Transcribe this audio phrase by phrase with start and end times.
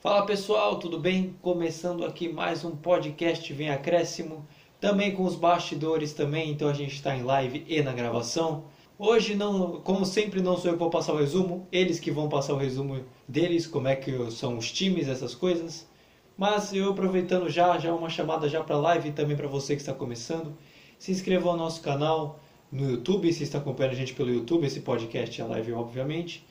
[0.00, 1.34] Fala pessoal, tudo bem?
[1.42, 4.46] Começando aqui mais um podcast Vem Acréscimo,
[4.80, 8.62] também com os bastidores também, então a gente está em live e na gravação.
[8.96, 12.28] Hoje, não, como sempre, não sou eu que vou passar o resumo, eles que vão
[12.28, 15.84] passar o resumo deles, como é que são os times, essas coisas.
[16.36, 19.92] Mas eu aproveitando já, já uma chamada já para live também para você que está
[19.92, 20.56] começando,
[20.96, 22.38] se inscreva no nosso canal
[22.70, 26.46] no YouTube, se está acompanhando a gente pelo YouTube, esse podcast é live obviamente.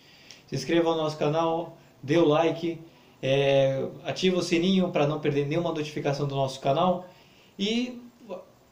[0.47, 2.77] Se inscreva no nosso canal, dê o like,
[3.21, 7.07] é, ativa o sininho para não perder nenhuma notificação do nosso canal.
[7.57, 8.01] E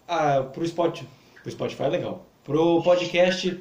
[0.07, 1.07] ah, para o Spotify,
[1.41, 2.25] pro Spotify é legal.
[2.43, 3.59] Para o podcast,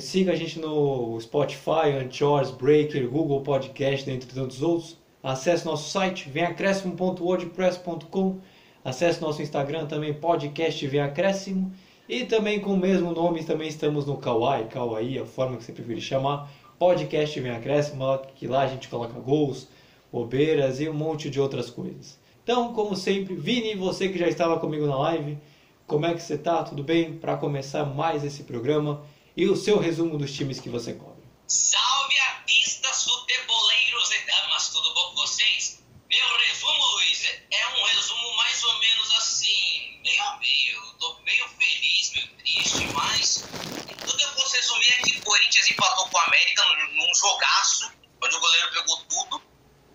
[0.00, 4.98] siga a gente no Spotify, Anchors, Breaker, Google Podcast, dentre tantos outros.
[5.22, 8.40] Acesse nosso site, venacréscimo.wordpress.com.
[8.84, 11.72] Acesse nosso Instagram também, podcast Vem Acréscimo.
[12.06, 15.72] E também com o mesmo nome, também estamos no Kawaii, Kawaii, a forma que você
[15.72, 16.52] preferir chamar.
[16.78, 18.04] Podcast Vem Acréscimo,
[18.34, 19.68] que lá a gente coloca gols,
[20.14, 22.20] bobeiras e um monte de outras coisas.
[22.44, 25.36] Então, como sempre, Vini, você que já estava comigo na live,
[25.88, 26.62] como é que você tá?
[26.62, 27.18] Tudo bem?
[27.18, 29.04] Para começar mais esse programa
[29.36, 31.24] e o seu resumo dos times que você cobre.
[31.48, 35.82] Salve artistas, futeboleiros e damas, tudo bom com vocês?
[36.08, 40.80] Meu resumo, Luiz, é um resumo mais ou menos assim, meio a meio.
[41.00, 43.48] Tô meio feliz, meio triste, mas
[44.06, 47.92] tudo eu posso resumir é que o Corinthians empatou com o América num jogaço,
[48.22, 49.43] onde o goleiro pegou tudo.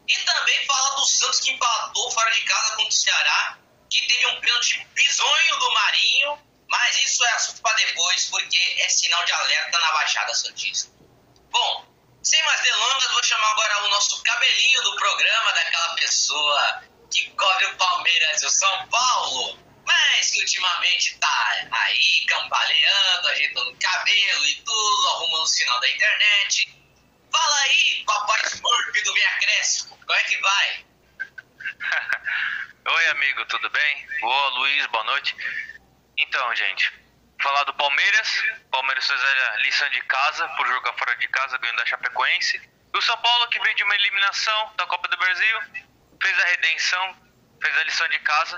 [0.09, 3.57] E também fala do Santos que empatou fora de casa contra o Ceará,
[3.89, 8.89] que teve um pênalti bizonho do Marinho, mas isso é assunto para depois, porque é
[8.89, 10.91] sinal de alerta na Baixada Santista.
[11.51, 11.85] Bom,
[12.23, 17.65] sem mais delongas, vou chamar agora o nosso cabelinho do programa, daquela pessoa que cobre
[17.65, 24.55] o Palmeiras e o São Paulo, mas que ultimamente tá aí cambaleando, ajeitando cabelo e
[24.55, 26.77] tudo, arrumando o sinal da internet.
[27.31, 30.85] Fala aí, papai Smurf do Acréscimo, como é que vai?
[32.95, 34.07] Oi, amigo, tudo bem?
[34.21, 35.35] Boa, Luiz, boa noite.
[36.17, 36.91] Então, gente,
[37.39, 38.43] falar do Palmeiras.
[38.71, 42.57] Palmeiras fez a lição de casa por jogar fora de casa, ganhando da Chapecoense.
[42.91, 45.59] E o São Paulo, que veio de uma eliminação da Copa do Brasil,
[46.19, 47.15] fez a redenção,
[47.61, 48.57] fez a lição de casa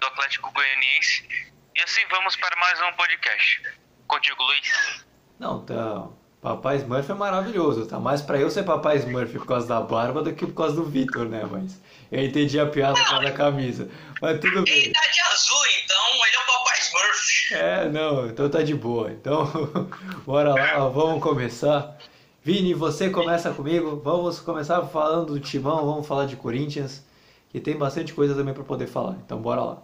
[0.00, 1.52] do Atlético Goianiense.
[1.74, 3.62] E assim vamos para mais um podcast.
[4.06, 5.04] Contigo, Luiz.
[5.38, 6.23] Não, tá.
[6.44, 7.98] Papai Smurf é maravilhoso, tá?
[7.98, 10.84] Mais pra eu ser Papai Smurf por causa da barba do que por causa do
[10.84, 11.42] Victor, né?
[11.50, 11.80] Mas
[12.12, 13.88] eu entendi a piada por causa da camisa.
[14.20, 14.74] Mas tudo bem.
[14.74, 17.54] Ele tá de azul, então ele é o Papai Smurf.
[17.54, 19.10] É, não, então tá de boa.
[19.10, 19.50] Então,
[20.26, 21.96] bora lá, vamos começar.
[22.42, 24.02] Vini, você começa comigo.
[24.04, 27.02] Vamos começar falando do Timão, vamos falar de Corinthians,
[27.48, 29.16] que tem bastante coisa também para poder falar.
[29.24, 29.82] Então, bora lá.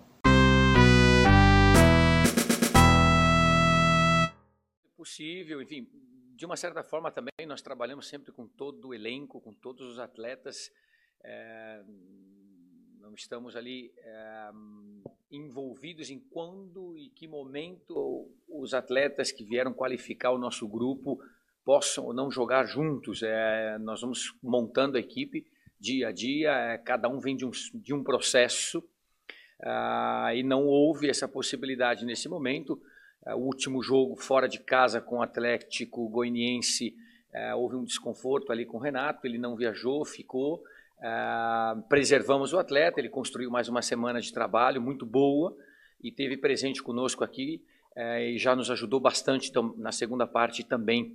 [4.95, 5.87] Possível, enfim,
[6.41, 9.99] de uma certa forma também nós trabalhamos sempre com todo o elenco, com todos os
[9.99, 10.73] atletas.
[11.23, 11.83] É,
[12.99, 14.51] não estamos ali é,
[15.31, 21.23] envolvidos em quando e que momento os atletas que vieram qualificar o nosso grupo
[21.63, 23.23] possam ou não jogar juntos.
[23.23, 25.47] É, nós vamos montando a equipe
[25.79, 28.83] dia a dia, é, cada um vem de um, de um processo
[29.63, 32.81] ah, e não houve essa possibilidade nesse momento.
[33.27, 36.95] É, o último jogo fora de casa com o Atlético Goianiense,
[37.33, 40.63] é, houve um desconforto ali com o Renato, ele não viajou, ficou.
[41.03, 41.09] É,
[41.89, 45.57] preservamos o atleta, ele construiu mais uma semana de trabalho muito boa
[46.03, 47.63] e teve presente conosco aqui
[47.97, 51.15] e já nos ajudou bastante na segunda parte também,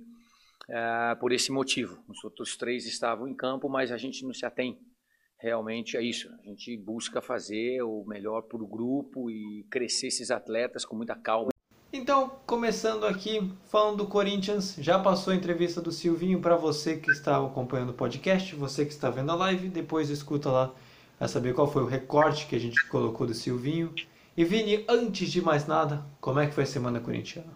[1.18, 1.98] por esse motivo.
[2.06, 4.78] Os outros três estavam em campo, mas a gente não se atém
[5.38, 6.28] realmente a isso.
[6.38, 11.16] A gente busca fazer o melhor para o grupo e crescer esses atletas com muita
[11.16, 11.50] calma.
[11.96, 17.10] Então, começando aqui, falando do Corinthians, já passou a entrevista do Silvinho para você que
[17.10, 20.70] está acompanhando o podcast, você que está vendo a live, depois escuta lá
[21.18, 23.94] para saber qual foi o recorte que a gente colocou do Silvinho.
[24.36, 27.50] E Vini, antes de mais nada, como é que foi a semana corintiana?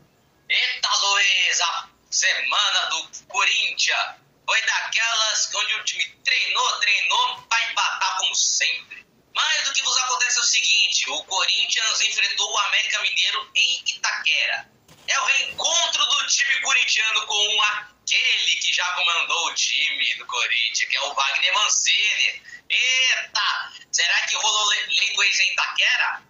[0.48, 1.60] Eita, Luiz,
[2.08, 9.04] semana do Corinthians foi daquelas onde o time treinou, treinou para empatar como sempre.
[9.35, 13.85] Mais do que vos acontece é o seguinte: o Corinthians enfrentou o América Mineiro em
[13.87, 14.71] Itaquera.
[15.06, 20.88] É o reencontro do time corintiano com aquele que já comandou o time do Corinthians,
[20.88, 22.43] que é o Wagner Mancini.
[22.69, 23.73] Eita!
[23.91, 26.23] Será que rolou leiguês em Itaquera?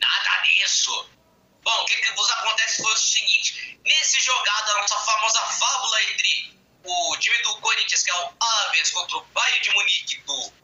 [0.00, 1.10] Nada disso.
[1.62, 6.02] Bom, o que, que vos acontece foi o seguinte: nesse jogado, a nossa famosa fábula
[6.04, 10.59] entre o time do Corinthians, que é o Aves, contra o Bayern de Munique do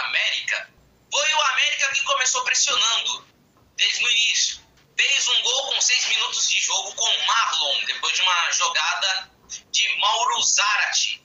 [0.00, 0.70] América,
[1.10, 3.26] foi o América que começou pressionando
[3.76, 4.66] desde o início.
[4.96, 9.30] Fez um gol com seis minutos de jogo com Marlon, depois de uma jogada
[9.70, 11.22] de Mauro Zarate,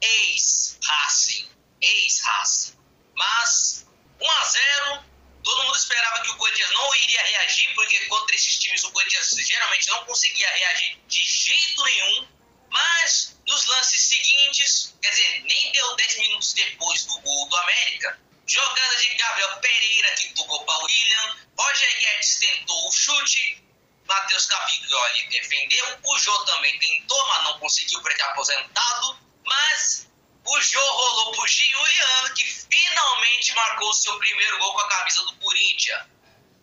[0.00, 1.50] ex-Racing.
[1.80, 2.76] ex-Haas.
[3.14, 3.86] Mas
[4.20, 8.58] 1 a 0 todo mundo esperava que o Corinthians não iria reagir, porque contra esses
[8.58, 12.28] times o Corinthians geralmente não conseguia reagir de jeito nenhum.
[12.72, 18.18] Mas nos lances seguintes, quer dizer, nem deu 10 minutos depois do gol do América,
[18.46, 23.62] jogada de Gabriel Pereira que tocou para o William, Roger Guedes tentou o chute,
[24.06, 30.08] Matheus Capiglioli defendeu, o Jô também tentou, mas não conseguiu porque é aposentado, mas
[30.44, 35.36] o Jô rolou pro Juliano, que finalmente marcou seu primeiro gol com a camisa do
[35.36, 36.06] Corinthians.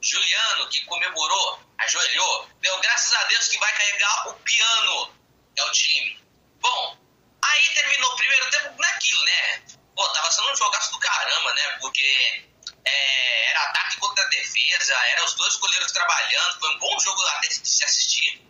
[0.01, 5.18] Juliano, que comemorou, ajoelhou, deu graças a Deus que vai carregar o piano,
[5.59, 6.23] é o time.
[6.59, 6.97] Bom,
[7.43, 9.63] aí terminou o primeiro tempo naquilo, né?
[9.95, 11.77] Pô, tava sendo um jogaço do caramba, né?
[11.79, 12.49] Porque
[12.85, 17.47] é, era ataque contra defesa, eram os dois goleiros trabalhando, foi um bom jogo até
[17.49, 18.41] de se assistir.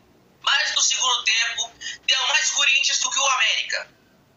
[0.41, 1.71] Mas no segundo tempo,
[2.05, 3.89] deu mais Corinthians do que o América.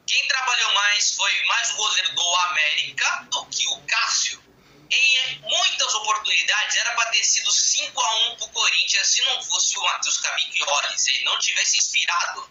[0.06, 4.42] Quem trabalhou mais foi mais o goleiro do América do que o Cássio.
[4.90, 9.78] Em muitas oportunidades era para ter sido 5 a 1 pro Corinthians se não fosse
[9.78, 12.50] o Matheus Cavicchioli, se ele não tivesse inspirado.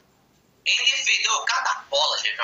[0.65, 2.37] Defendeu cada bola, gente.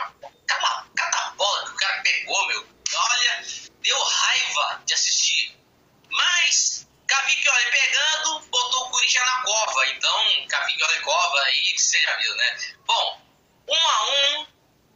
[0.47, 2.67] Cada, cada bola que o cara pegou, meu.
[2.93, 3.45] Olha,
[3.81, 5.57] deu raiva de assistir.
[6.09, 9.87] Mas Cavicchioli pegando, botou o Corinthians na cova.
[9.87, 12.75] Então, Cavicchioli cova aí, você já viu, né?
[12.85, 13.21] Bom,
[13.67, 14.09] 1 a
[14.39, 14.47] 1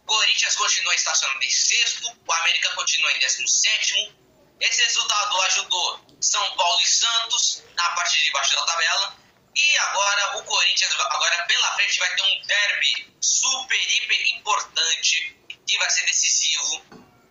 [0.05, 4.13] Corinthians continua estacionando em sexto, o América continua em décimo sétimo.
[4.59, 9.20] Esse resultado ajudou São Paulo e Santos na parte de baixo da tabela.
[9.55, 15.37] E agora o Corinthians, agora pela frente, vai ter um derby super, hiper importante
[15.67, 16.85] que vai ser decisivo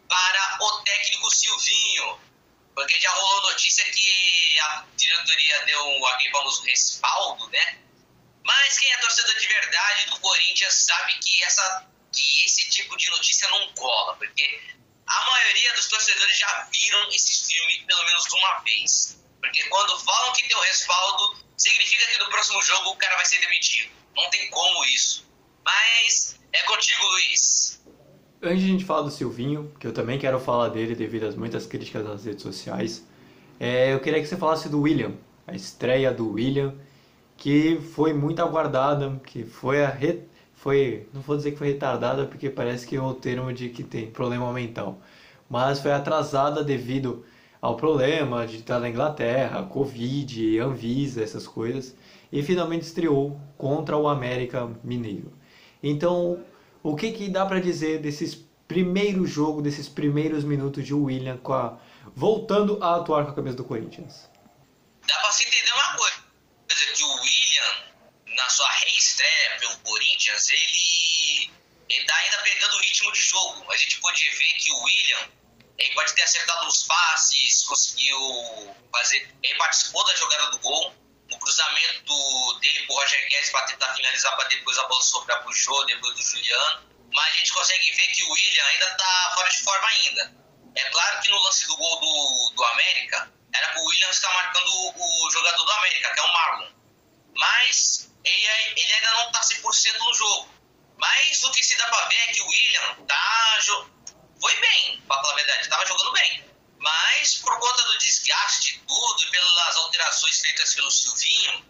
[0.09, 2.21] para o técnico Silvinho.
[2.75, 7.79] Porque já rolou notícia que a diretoria deu aquele famoso respaldo, né?
[8.45, 13.09] Mas quem é torcedor de verdade do Corinthians sabe que essa que esse tipo de
[13.11, 14.61] notícia não cola, porque
[15.07, 19.19] a maioria dos torcedores já viram esse filme pelo menos uma vez.
[19.41, 23.27] Porque quando falam que tem o respaldo, significa que no próximo jogo o cara vai
[23.27, 23.91] ser demitido.
[24.17, 25.29] Não tem como isso.
[25.63, 27.81] Mas é contigo, Luiz.
[28.43, 31.35] Antes de a gente falar do Silvinho, que eu também quero falar dele devido às
[31.35, 33.05] muitas críticas nas redes sociais,
[33.59, 35.13] é, eu queria que você falasse do William,
[35.47, 36.75] a estreia do William,
[37.37, 40.23] que foi muito aguardada, que foi a re
[40.55, 43.83] foi, não vou dizer que foi retardada porque parece que é o termo de que
[43.83, 45.01] tem problema mental,
[45.49, 47.25] mas foi atrasada devido
[47.61, 51.95] ao problema de estar na Inglaterra, Covid, Anvisa, essas coisas,
[52.33, 55.33] e finalmente estreou contra o América Mineiro.
[55.83, 56.45] Então,
[56.83, 58.35] o que, que dá para dizer desses
[58.67, 61.79] primeiros jogos, desses primeiros minutos de William com a,
[62.15, 64.31] voltando a atuar com a cabeça do Corinthians?
[65.07, 66.17] Dá para se entender uma coisa,
[66.97, 67.91] que o William
[68.37, 71.51] na sua reestreia pelo Corinthians, ele
[71.89, 73.73] está ainda pegando o ritmo de jogo.
[73.73, 75.29] A gente pode ver que o William
[75.81, 79.35] ele pode ter acertado os passes, conseguiu fazer.
[79.43, 80.95] Ele participou da jogada do gol,
[81.31, 85.41] no cruzamento dele com o Roger Guedes para tentar finalizar, para depois a bola sobrar
[85.41, 86.87] para o Jô, depois do Juliano.
[87.15, 90.35] Mas a gente consegue ver que o William ainda está fora de forma ainda.
[90.77, 94.33] É claro que no lance do gol do, do América, era para o William estar
[94.35, 96.73] marcando o, o jogador do América, que é o Marlon.
[97.37, 100.55] Mas ele, ele ainda não está 100% no jogo.
[100.99, 103.59] Mas o que se dá para ver é que o William tá,
[104.41, 106.45] foi bem, para falar a verdade, estava jogando bem.
[106.79, 111.65] Mas por conta do desgaste de tudo e pelas alterações feitas pelo Silvinho,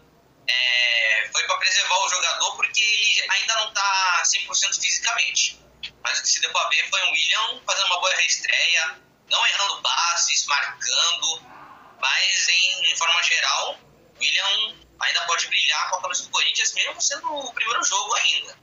[0.47, 5.59] é, foi para preservar o jogador porque ele ainda não está 100% fisicamente.
[6.01, 9.45] Mas o que se deu para ver foi o William fazendo uma boa reestreia, não
[9.45, 11.41] errando passes, marcando,
[11.99, 13.79] mas em, em forma geral,
[14.19, 18.57] William ainda pode brilhar com a camisa do Corinthians, mesmo sendo o primeiro jogo ainda.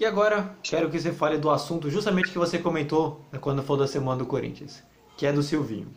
[0.00, 3.86] E agora, quero que você fale do assunto justamente que você comentou quando falou da
[3.86, 4.82] semana do Corinthians,
[5.14, 5.88] que é do Silvinho.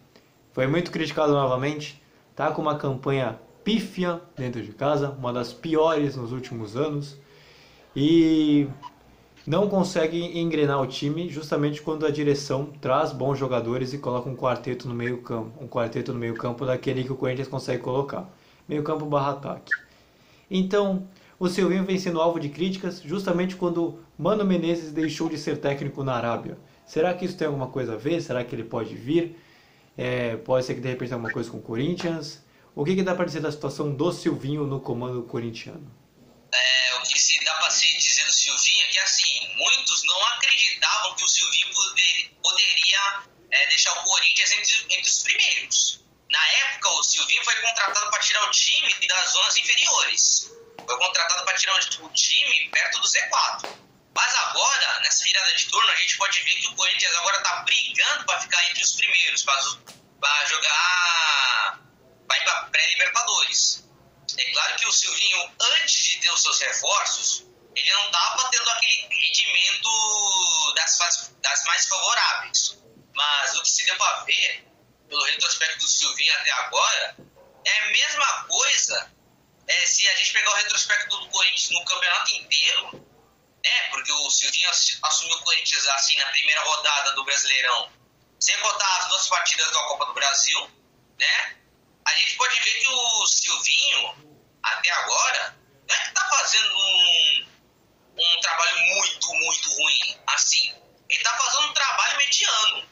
[0.52, 2.04] Foi muito criticado novamente,
[2.36, 7.18] tá com uma campanha pífia dentro de casa, uma das piores nos últimos anos,
[7.96, 8.68] e
[9.48, 14.36] não consegue engrenar o time justamente quando a direção traz bons jogadores e coloca um
[14.36, 18.30] quarteto no meio campo, um quarteto no meio campo daquele que o Corinthians consegue colocar,
[18.68, 19.72] meio campo barra ataque.
[20.52, 21.08] Então,
[21.44, 26.02] o Silvinho vem sendo alvo de críticas justamente quando Mano Menezes deixou de ser técnico
[26.02, 26.58] na Arábia.
[26.88, 28.22] Será que isso tem alguma coisa a ver?
[28.22, 29.38] Será que ele pode vir?
[29.98, 32.42] É, pode ser que de repente tenha alguma coisa com o Corinthians?
[32.74, 35.86] O que, que dá para dizer da situação do Silvinho no comando corintiano?
[36.54, 40.26] É, o que se dá para se dizer do Silvinho é que assim, muitos não
[40.28, 46.06] acreditavam que o Silvinho poder, poderia é, deixar o Corinthians entre, entre os primeiros.
[46.32, 50.63] Na época, o Silvinho foi contratado para tirar o time das zonas inferiores.
[50.78, 53.84] Foi contratado para tirar o time perto do Z4.
[54.16, 57.56] Mas agora, nessa virada de turno, a gente pode ver que o Corinthians agora está
[57.64, 61.80] brigando para ficar entre os primeiros, para jogar.
[62.28, 63.84] vai para pré-Libertadores.
[64.38, 68.70] É claro que o Silvinho, antes de ter os seus reforços, ele não estava tendo
[68.70, 72.78] aquele rendimento das, das mais favoráveis.
[73.16, 74.66] Mas o que se deu para ver,
[75.08, 77.18] pelo retrospecto do Silvinho até agora,
[77.66, 79.13] é a mesma coisa
[79.68, 83.08] é, se a gente pegar o retrospecto do Corinthians no campeonato inteiro,
[83.64, 83.90] né?
[83.90, 87.92] Porque o Silvinho assumiu o Corinthians assim na primeira rodada do Brasileirão,
[88.40, 90.70] sem botar as duas partidas da Copa do Brasil,
[91.18, 91.58] né?
[92.06, 97.48] A gente pode ver que o Silvinho, até agora, não é que tá fazendo um,
[98.18, 100.76] um trabalho muito, muito ruim, assim.
[101.10, 102.90] Ele tá fazendo um trabalho mediano.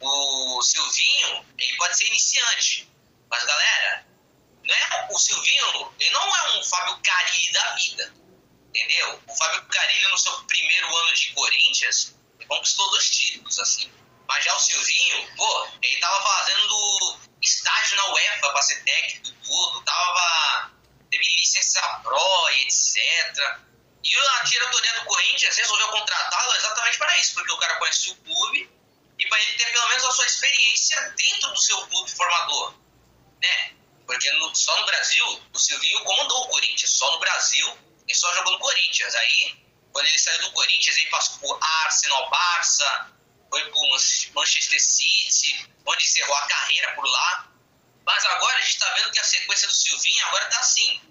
[0.00, 2.88] O Silvinho, ele pode ser iniciante,
[3.28, 4.06] mas galera,
[4.68, 5.08] né?
[5.10, 8.14] O Silvinho, ele não é um Fábio Carilli da vida,
[8.68, 9.22] entendeu?
[9.26, 12.14] O Fábio Carilli, no seu primeiro ano de Corinthians,
[12.46, 13.90] conquistou dois títulos, assim.
[14.28, 19.32] Mas já o Silvinho, pô, ele tava fazendo estágio na UEFA pra ser técnico e
[19.46, 20.72] tudo, tava.
[21.10, 23.58] teve licença pro e etc.
[24.04, 28.16] E a diretoria do Corinthians resolveu contratá-lo exatamente para isso, porque o cara conhece o
[28.16, 28.70] clube
[29.18, 32.74] e para ele ter pelo menos a sua experiência dentro do seu clube formador,
[33.42, 33.77] né?
[34.08, 36.90] Porque no, só no Brasil, o Silvinho comandou o Corinthians.
[36.92, 39.14] Só no Brasil, ele só jogou no Corinthians.
[39.14, 39.62] Aí,
[39.92, 43.12] quando ele saiu do Corinthians, ele passou por Arsenal, Barça,
[43.50, 43.86] foi por
[44.32, 47.52] Manchester City, onde encerrou a carreira por lá.
[48.06, 51.02] Mas agora a gente está vendo que a sequência do Silvinho agora está assim.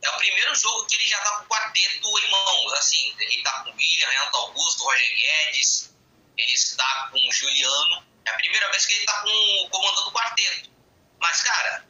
[0.00, 2.72] É o primeiro jogo que ele já está com o quarteto em mãos.
[2.78, 5.94] Assim, ele está com o William, Renato Augusto, Roger Guedes,
[6.38, 8.06] ele está com o Juliano.
[8.24, 10.70] É a primeira vez que ele está com, comandando o quarteto.
[11.20, 11.87] Mas, cara,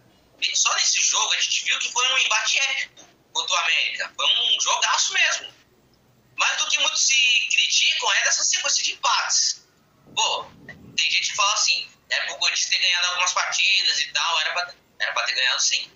[0.55, 4.13] só nesse jogo a gente viu que foi um embate épico contra o América.
[4.17, 5.55] Foi um jogaço mesmo.
[6.37, 9.67] Mas do que muitos se criticam é dessa sequência de empates.
[10.15, 10.45] Pô,
[10.97, 14.53] tem gente que fala assim, era pro Corinthians ter ganhado algumas partidas e tal, era
[14.53, 15.91] pra, era pra ter ganhado sim.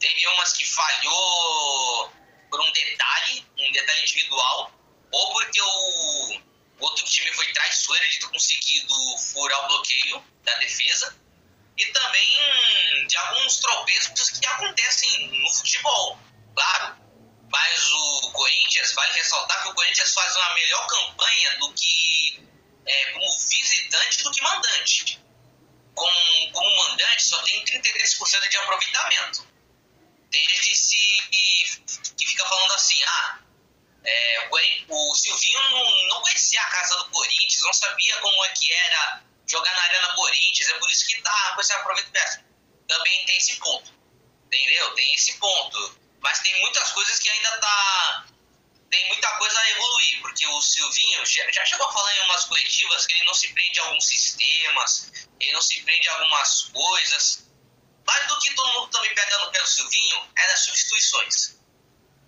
[0.00, 2.12] Teve umas que falhou
[2.50, 4.72] por um detalhe, um detalhe individual,
[5.10, 6.42] ou porque o,
[6.78, 11.16] o outro time foi traiçoeiro de ter conseguido furar o bloqueio da defesa,
[11.76, 16.18] e também de alguns tropeços que acontecem no futebol,
[16.54, 16.96] claro.
[17.50, 22.42] Mas o Corinthians, vale ressaltar que o Corinthians faz uma melhor campanha do que
[22.86, 25.20] é, como visitante do que mandante.
[25.94, 29.46] Como, como mandante, só tem 33% de aproveitamento.
[30.30, 31.22] Tem gente que, se,
[32.16, 33.38] que fica falando assim, ah,
[34.04, 34.48] é,
[34.88, 38.72] o, o Silvinho não, não conhecia a casa do Corinthians, não sabia como é que
[38.72, 42.44] era jogar na Arena Corinthians, é por isso que tá com esse aproveitamento.
[42.88, 43.92] Também tem esse ponto,
[44.46, 44.94] entendeu?
[44.94, 46.00] Tem esse ponto.
[46.20, 48.26] Mas tem muitas coisas que ainda tá.
[48.90, 53.06] Tem muita coisa a evoluir, porque o Silvinho já chegou a falar em umas coletivas
[53.06, 57.46] que ele não se prende a alguns sistemas, ele não se prende a algumas coisas.
[58.06, 61.58] Mais do que todo mundo também pegando pelo Silvinho é das substituições.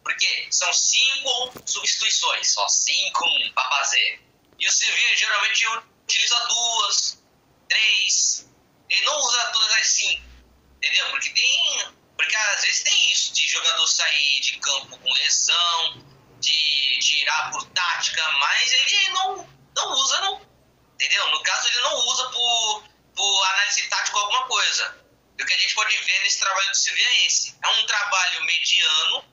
[0.02, 4.23] Porque são cinco substituições, só cinco para fazer.
[4.59, 5.66] E o Silvinho geralmente
[6.05, 7.23] utiliza duas,
[7.69, 8.49] três.
[8.89, 10.25] Ele não usa todas as cinco.
[10.77, 11.11] Entendeu?
[11.11, 11.95] Porque tem.
[12.17, 16.05] Porque às vezes tem isso, de jogador sair de campo com lesão,
[16.39, 20.55] de tirar por tática, mas ele não, não usa, não.
[20.95, 21.31] Entendeu?
[21.33, 22.85] No caso, ele não usa por,
[23.17, 25.05] por análise tática alguma coisa.
[25.37, 27.59] E o que a gente pode ver nesse trabalho do Silvio é esse.
[27.63, 29.25] É um trabalho mediano,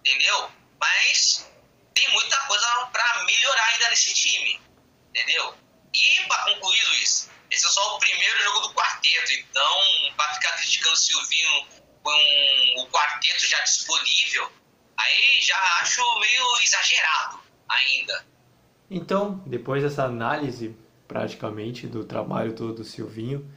[0.00, 0.52] entendeu?
[0.78, 1.50] Mas
[1.94, 4.60] tem muita coisa para melhorar ainda nesse time,
[5.08, 5.56] entendeu?
[5.94, 10.56] E para concluir, Luiz, esse é só o primeiro jogo do quarteto, então para ficar
[10.56, 11.66] criticando o Silvinho
[12.02, 14.50] com o quarteto já disponível,
[14.96, 18.26] aí já acho meio exagerado ainda.
[18.90, 23.48] Então, depois dessa análise praticamente do trabalho todo do Silvinho,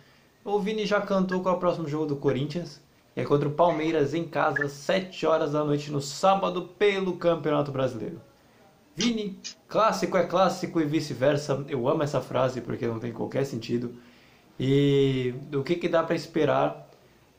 [0.44, 2.82] o Vini já cantou qual é o próximo jogo do Corinthians.
[3.16, 8.22] É contra o Palmeiras em casa, 7 horas da noite no sábado, pelo Campeonato Brasileiro.
[8.96, 11.66] Vini, clássico é clássico e vice-versa.
[11.68, 13.96] Eu amo essa frase porque não tem qualquer sentido.
[14.60, 16.90] E o que, que dá para esperar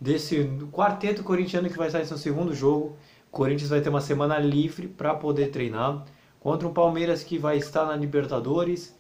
[0.01, 2.97] desse quarteto corintiano que vai sair no seu segundo jogo?
[3.29, 6.05] O Corinthians vai ter uma semana livre para poder treinar
[6.41, 8.97] contra um Palmeiras que vai estar na Libertadores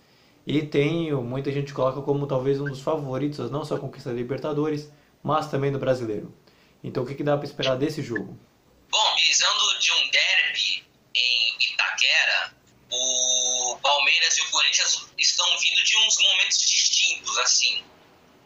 [0.46, 4.16] e tem muita gente coloca como talvez um dos favoritos, não só a conquista da
[4.16, 4.90] Libertadores,
[5.22, 6.34] mas também do Brasileiro.
[6.82, 8.38] Então o que, que dá para esperar desse jogo?
[8.90, 10.84] Bom, visando de um derby
[11.60, 12.54] Itaquera,
[12.90, 16.58] o Palmeiras e o Corinthians estão vindo de uns momentos
[17.28, 17.84] distintos, assim.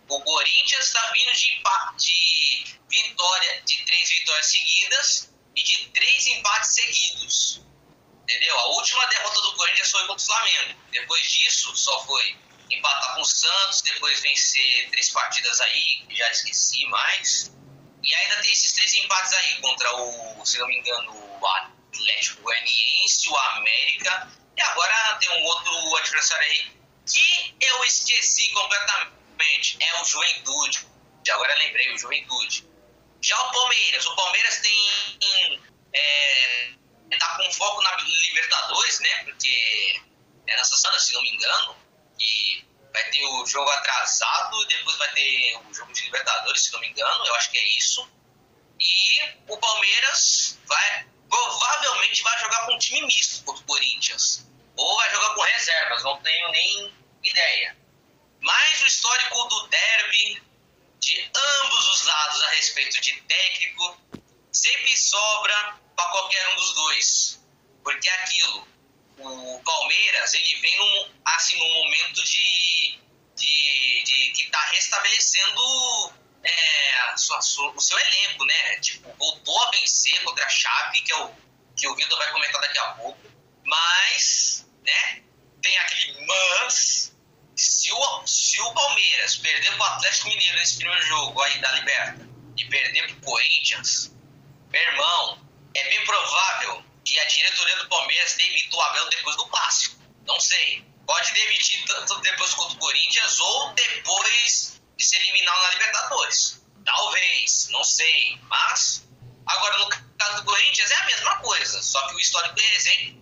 [0.09, 6.75] O Corinthians está vindo de, de vitória, de três vitórias seguidas e de três empates
[6.75, 7.61] seguidos.
[8.23, 8.59] Entendeu?
[8.59, 10.81] A última derrota do Corinthians foi contra o Flamengo.
[10.91, 12.37] Depois disso, só foi
[12.71, 17.53] empatar com o Santos, depois vencer três partidas aí, já esqueci mais.
[18.03, 22.43] E ainda tem esses três empates aí contra o, se não me engano, o Atlético
[22.43, 24.31] Goianiense, o América.
[24.57, 29.79] E agora tem um outro adversário aí que eu esqueci completamente.
[29.81, 30.87] É o Juventude.
[31.31, 32.67] Agora lembrei, o Juventude.
[33.21, 34.07] Já o Palmeiras.
[34.07, 35.61] O Palmeiras tem.
[35.95, 36.73] É,
[37.19, 39.25] tá com foco na Libertadores, né?
[39.25, 40.01] Porque
[40.47, 41.77] é nessa semana, se não me engano.
[42.19, 46.81] E vai ter o jogo atrasado, depois vai ter o jogo de Libertadores, se não
[46.81, 48.09] me engano, eu acho que é isso.
[48.79, 54.47] E o Palmeiras vai provavelmente vai jogar com um time misto contra o Corinthians.
[54.83, 57.77] Ou vai jogar com reservas, não tenho nem ideia.
[58.41, 60.43] Mas o histórico do derby,
[60.99, 63.97] de ambos os lados a respeito de técnico,
[64.51, 67.47] sempre sobra para qualquer um dos dois.
[67.85, 68.67] Porque é aquilo,
[69.19, 72.99] o Palmeiras ele vem num, assim, num momento de,
[73.37, 76.12] de, de que está restabelecendo
[76.43, 78.81] é, sua, sua, o seu elenco, né?
[78.81, 81.35] Tipo, voltou a vencer contra a Chape, que, é o,
[81.77, 83.21] que o Vitor vai comentar daqui a pouco.
[83.65, 85.23] Mas, né?
[85.62, 87.12] Tem aquele mas.
[87.55, 91.71] Se o, se o Palmeiras perder para o Atlético Mineiro nesse primeiro jogo aí da
[91.73, 94.11] Liberta e perder para o Corinthians,
[94.71, 99.47] meu irmão, é bem provável que a diretoria do Palmeiras demita o Abel depois do
[99.47, 100.03] clássico.
[100.27, 100.85] Não sei.
[101.07, 106.65] Pode demitir tanto depois contra o Corinthians ou depois de se eliminar na Libertadores.
[106.85, 108.39] Talvez, não sei.
[108.49, 109.09] Mas,
[109.47, 111.83] agora no caso do Corinthians é a mesma coisa.
[111.83, 113.22] Só que o histórico recente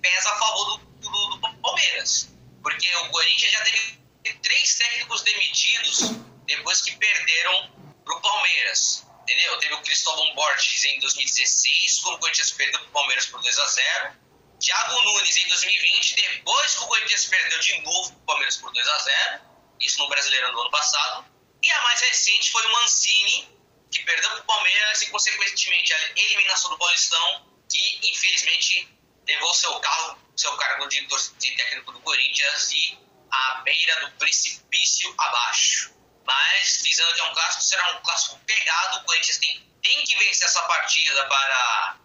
[0.00, 2.28] pesa a favor do, do, do Palmeiras.
[2.62, 4.00] Porque o Corinthians já teve
[4.42, 5.98] três técnicos demitidos
[6.46, 7.70] depois que perderam
[8.04, 9.06] para o Palmeiras.
[9.22, 9.58] Entendeu?
[9.58, 13.58] Teve o Cristóvão Borges em 2016, quando o Corinthians perdeu para o Palmeiras por 2
[13.58, 14.20] a 0
[14.60, 18.72] Thiago Nunes em 2020, depois que o Corinthians perdeu de novo para o Palmeiras por
[18.72, 19.40] 2 a 0
[19.80, 21.24] isso no Brasileirão do ano passado.
[21.62, 23.48] E a mais recente foi o Mancini,
[23.90, 28.88] que perdeu para o Palmeiras e, consequentemente, a eliminação do Paulistão, que infelizmente
[29.26, 32.98] levou seu carro, seu cargo de, de técnico do Corinthians e
[33.30, 35.94] à beira do precipício abaixo.
[36.24, 38.98] Mas, visando que é um clássico, será um clássico pegado.
[38.98, 41.98] O Corinthians tem, tem que vencer essa partida para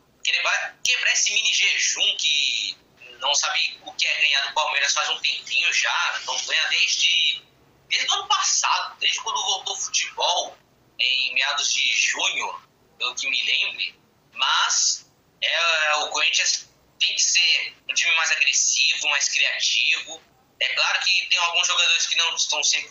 [0.83, 2.77] quebrar esse mini jejum que
[3.19, 6.21] não sabe o que é ganhar do Palmeiras faz um tempinho já.
[6.25, 7.43] Não ganha desde,
[7.87, 10.57] desde o ano passado, desde quando voltou o futebol,
[10.99, 12.61] em meados de junho,
[12.97, 13.99] pelo que me lembre.
[14.33, 20.21] Mas é, o Corinthians tem que ser um time mais agressivo, mais criativo
[20.59, 22.87] é claro que tem alguns jogadores que não estão 100%,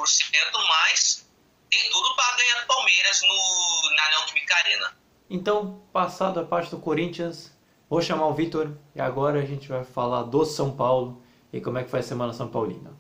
[0.69, 1.27] mas
[1.71, 4.97] tem tudo para ganhar do Palmeiras no, na Neoquímica Arena.
[5.31, 7.51] Então, passado a parte do Corinthians,
[7.89, 11.79] vou chamar o Vitor e agora a gente vai falar do São Paulo e como
[11.79, 12.93] é que foi a Semana São Paulina.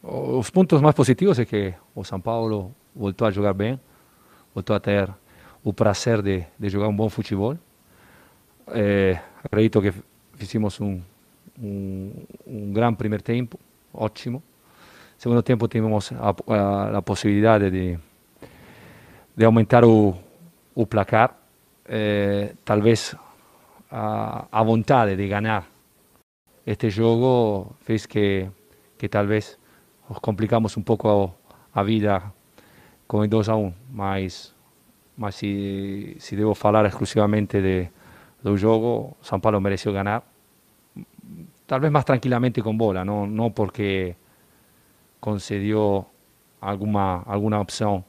[0.00, 3.78] Os pontos mais positivos é que o São Paulo voltou a jogar bem,
[4.54, 5.12] voltou a ter
[5.64, 7.56] o prazer de, de jogar um bom futebol.
[8.68, 9.92] É, acredito que
[10.40, 11.02] hicimos un,
[11.60, 12.12] un,
[12.46, 13.58] un, gran primer tiempo,
[13.92, 14.42] ótimo.
[15.16, 17.98] Segundo tempo tivemos a, a, a possibilidade de,
[19.44, 20.14] aumentar o,
[20.74, 21.36] o placar,
[21.86, 23.16] eh, talvez
[23.90, 25.64] a, a vontade de ganhar
[26.68, 28.50] este jogo fez que,
[28.98, 29.58] que talvez
[30.20, 31.34] complicamos um pouco
[31.72, 32.32] a vida
[33.06, 34.54] com o 2 a 1, mas,
[35.18, 37.88] mas se, se devo falar exclusivamente de,
[38.42, 40.22] do jogo, São Paulo mereceu ganhar,
[41.66, 44.14] talvez mais tranquilamente com bola, não, não porque
[45.20, 46.06] concedeu
[46.60, 48.04] alguma, alguma opção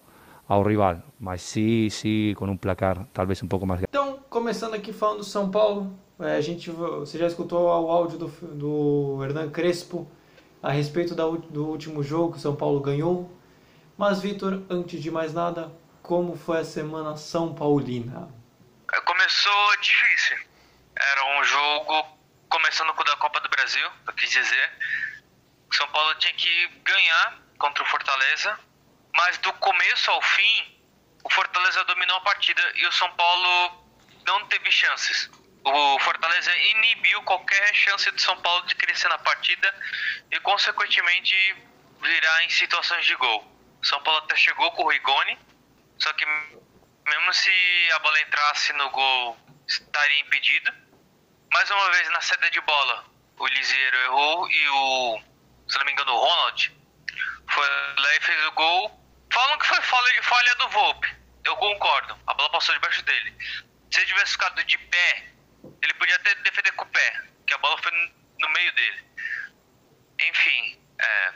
[0.48, 3.82] ao rival, mas sim, sim, com um placar talvez um pouco mais.
[3.82, 8.20] Então, começando aqui falando do São Paulo, é, a gente, você já escutou o áudio
[8.20, 10.08] do, do Hernan Crespo
[10.62, 13.30] a respeito da, do último jogo que o São Paulo ganhou.
[13.98, 15.72] Mas, Vitor, antes de mais nada,
[16.10, 18.28] como foi a semana São Paulina?
[19.06, 20.40] Começou difícil.
[20.96, 22.18] Era um jogo,
[22.50, 24.72] começando com o da Copa do Brasil, eu quis dizer.
[25.72, 28.60] São Paulo tinha que ganhar contra o Fortaleza,
[29.16, 30.82] mas do começo ao fim,
[31.24, 33.86] o Fortaleza dominou a partida e o São Paulo
[34.26, 35.30] não teve chances.
[35.64, 39.72] O Fortaleza inibiu qualquer chance do São Paulo de crescer na partida
[40.32, 41.36] e, consequentemente,
[42.02, 43.46] virar em situações de gol.
[43.84, 45.38] São Paulo até chegou com o Rigoni,
[46.00, 50.72] só que mesmo se a bola entrasse no gol, estaria impedido.
[51.54, 53.06] Mais uma vez na saída de bola,
[53.38, 55.22] o Liseiro errou e o,
[55.68, 56.78] se não me engano, o Ronald
[57.50, 59.00] foi lá e fez o gol.
[59.32, 62.18] Falam que foi falha, falha do Volpe, eu concordo.
[62.28, 63.36] A bola passou debaixo dele.
[63.92, 65.34] Se ele tivesse ficado de pé,
[65.82, 67.92] ele podia até defender com o pé, que a bola foi
[68.40, 69.04] no meio dele.
[70.22, 71.34] Enfim, é,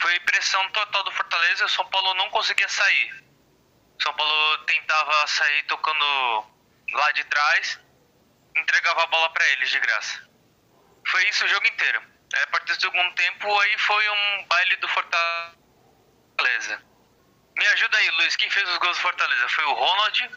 [0.00, 1.64] foi pressão total do Fortaleza.
[1.64, 3.25] O São Paulo não conseguia sair.
[4.02, 6.44] São Paulo tentava sair tocando
[6.92, 7.80] lá de trás,
[8.56, 10.28] entregava a bola para eles de graça.
[11.08, 12.02] Foi isso o jogo inteiro.
[12.34, 16.82] Aí, a partir do segundo tempo, aí foi um baile do Fortaleza.
[17.56, 18.36] Me ajuda aí, Luiz.
[18.36, 19.48] Quem fez os gols do Fortaleza?
[19.48, 20.30] Foi o Ronald.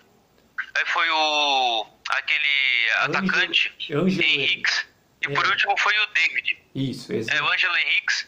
[0.76, 2.00] Aí foi o.
[2.10, 4.88] aquele atacante Ângelo Henriques.
[5.22, 5.50] E por É.
[5.50, 6.64] último foi o David.
[6.74, 8.28] Isso, esse- É o Ângelo Henriques.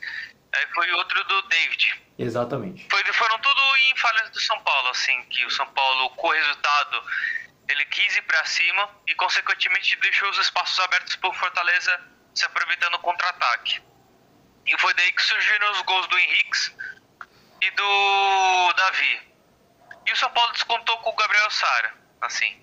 [0.54, 2.04] Aí foi outro do David.
[2.18, 2.88] exatamente.
[2.90, 6.32] Foi, foram tudo em falhas do São Paulo, assim, que o São Paulo, com o
[6.32, 7.04] resultado,
[7.70, 12.00] ele quis ir pra cima e, consequentemente, deixou os espaços abertos pro Fortaleza
[12.34, 13.82] se aproveitando o contra-ataque.
[14.66, 16.76] E foi daí que surgiram os gols do Henriques
[17.62, 19.22] e do Davi.
[20.06, 22.62] E o São Paulo descontou com o Gabriel Sara, assim.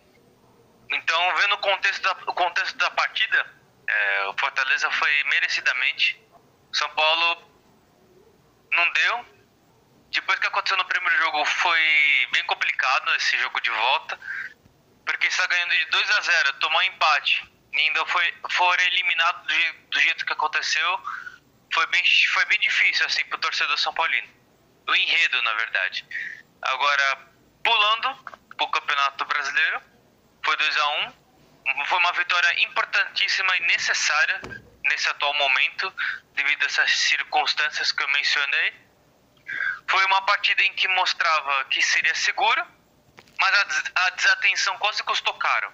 [0.90, 3.54] Então, vendo o contexto da, o contexto da partida,
[3.86, 6.20] é, o Fortaleza foi merecidamente.
[6.72, 7.47] São Paulo
[8.72, 9.38] não deu,
[10.10, 14.18] depois que aconteceu no primeiro jogo foi bem complicado esse jogo de volta,
[15.04, 19.46] porque está ganhando de 2 a 0, tomou um empate e ainda foi for eliminado
[19.46, 21.00] do, do jeito que aconteceu,
[21.72, 22.02] foi bem
[22.32, 24.28] foi bem difícil assim pro torcedor são paulino.
[24.88, 26.06] O enredo, na verdade.
[26.62, 27.28] Agora
[27.62, 28.14] pulando
[28.56, 29.82] pro Campeonato Brasileiro,
[30.42, 31.12] foi 2 a 1.
[31.84, 34.40] Foi uma vitória importantíssima e necessária
[34.88, 35.92] nesse atual momento,
[36.32, 38.74] devido a essas circunstâncias que eu mencionei.
[39.88, 42.66] Foi uma partida em que mostrava que seria seguro,
[43.40, 45.72] mas a, des- a desatenção quase custou caro.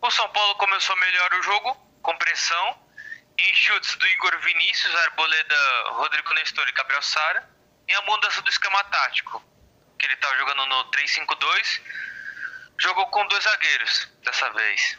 [0.00, 2.84] O São Paulo começou melhor o jogo, com pressão,
[3.38, 5.56] em chutes do Igor Vinícius, Arboleda,
[5.90, 7.48] Rodrigo Nestor e Gabriel Sara,
[7.88, 9.42] e a mudança do esquema tático,
[9.98, 11.80] que ele estava jogando no 3-5-2,
[12.78, 14.98] jogou com dois zagueiros dessa vez.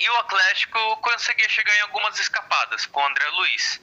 [0.00, 3.82] E o Atlético conseguia chegar em algumas escapadas com o André Luiz,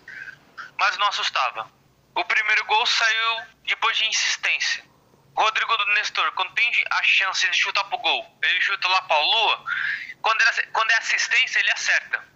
[0.80, 1.72] mas não assustava.
[2.16, 4.84] O primeiro gol saiu depois de insistência.
[5.36, 9.20] Rodrigo do Nestor, quando tem a chance de chutar pro gol, ele chuta lá pra
[9.20, 9.64] lua.
[10.24, 12.28] Quando é, quando é assistência, ele acerta.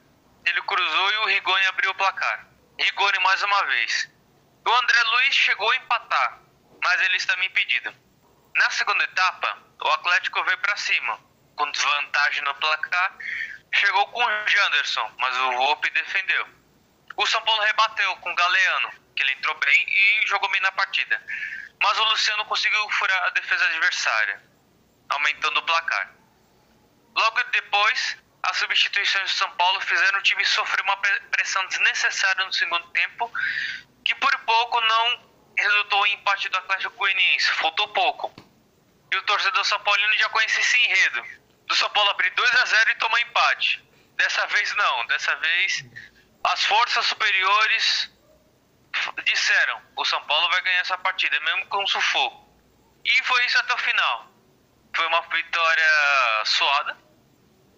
[0.45, 2.45] Ele cruzou e o Rigoni abriu o placar.
[2.77, 4.11] Rigoni mais uma vez.
[4.63, 6.39] O André Luiz chegou a empatar,
[6.83, 7.91] mas ele está impedido.
[8.55, 11.19] Na segunda etapa, o Atlético veio para cima,
[11.55, 13.17] com desvantagem no placar.
[13.73, 16.47] Chegou com o Janderson, mas o Volpe defendeu.
[17.15, 20.71] O São Paulo rebateu com o Galeano, que ele entrou bem e jogou bem na
[20.71, 21.21] partida.
[21.81, 24.41] Mas o Luciano conseguiu furar a defesa adversária,
[25.09, 26.13] aumentando o placar.
[27.15, 32.45] Logo depois, as substituições do São Paulo fizeram o time sofrer uma pre- pressão desnecessária
[32.45, 33.31] no segundo tempo,
[34.05, 37.51] que por pouco não resultou em empate do Atlético Goianiense.
[37.53, 38.33] Faltou pouco.
[39.11, 41.25] E o torcedor São Paulino já conhecia esse enredo.
[41.71, 43.81] Do São Paulo abrir 2 a 0 e tomar empate.
[44.17, 45.05] Dessa vez não.
[45.07, 45.85] Dessa vez
[46.43, 48.11] as forças superiores
[49.23, 52.45] disseram: o São Paulo vai ganhar essa partida, mesmo com sufoco.
[53.05, 54.27] E foi isso até o final.
[54.93, 56.97] Foi uma vitória suada.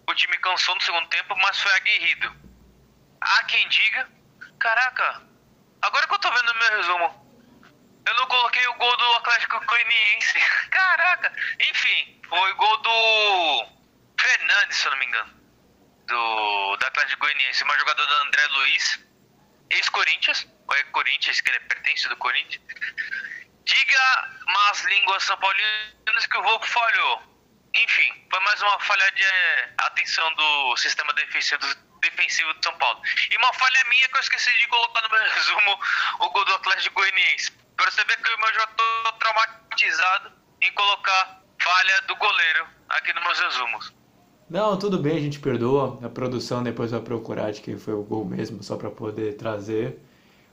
[0.07, 2.35] O time cansou no segundo tempo, mas foi aguerrido.
[3.21, 4.09] Há quem diga:
[4.59, 5.21] caraca,
[5.83, 9.63] agora que eu tô vendo o meu resumo, eu não coloquei o gol do Atlético
[9.63, 10.39] Goianiense.
[10.71, 11.31] Caraca!
[11.69, 13.82] Enfim, foi gol do
[14.23, 15.33] Fernandes, se eu não me engano.
[16.07, 17.63] Do, do Atlético Goianiense.
[17.63, 18.99] Uma jogada do André Luiz,
[19.69, 20.47] ex-Corinthians.
[20.65, 22.63] Ou é Corinthians, que ele pertence do Corinthians.
[23.65, 27.21] Diga más línguas são paulinas que o Volpo falhou.
[27.75, 31.61] Enfim, foi mais uma falha de eh, atenção do sistema defensivo,
[32.01, 33.01] defensivo de São Paulo.
[33.29, 35.79] E uma falha minha que eu esqueci de colocar no meu resumo
[36.19, 37.51] o gol do Atlético Goianiense.
[38.07, 44.02] Ver que eu já tô traumatizado em colocar falha do goleiro aqui nos meus resumos.
[44.53, 45.97] Não, tudo bem, a gente perdoa.
[46.03, 49.99] A produção depois vai procurar de quem foi o gol mesmo, só para poder trazer.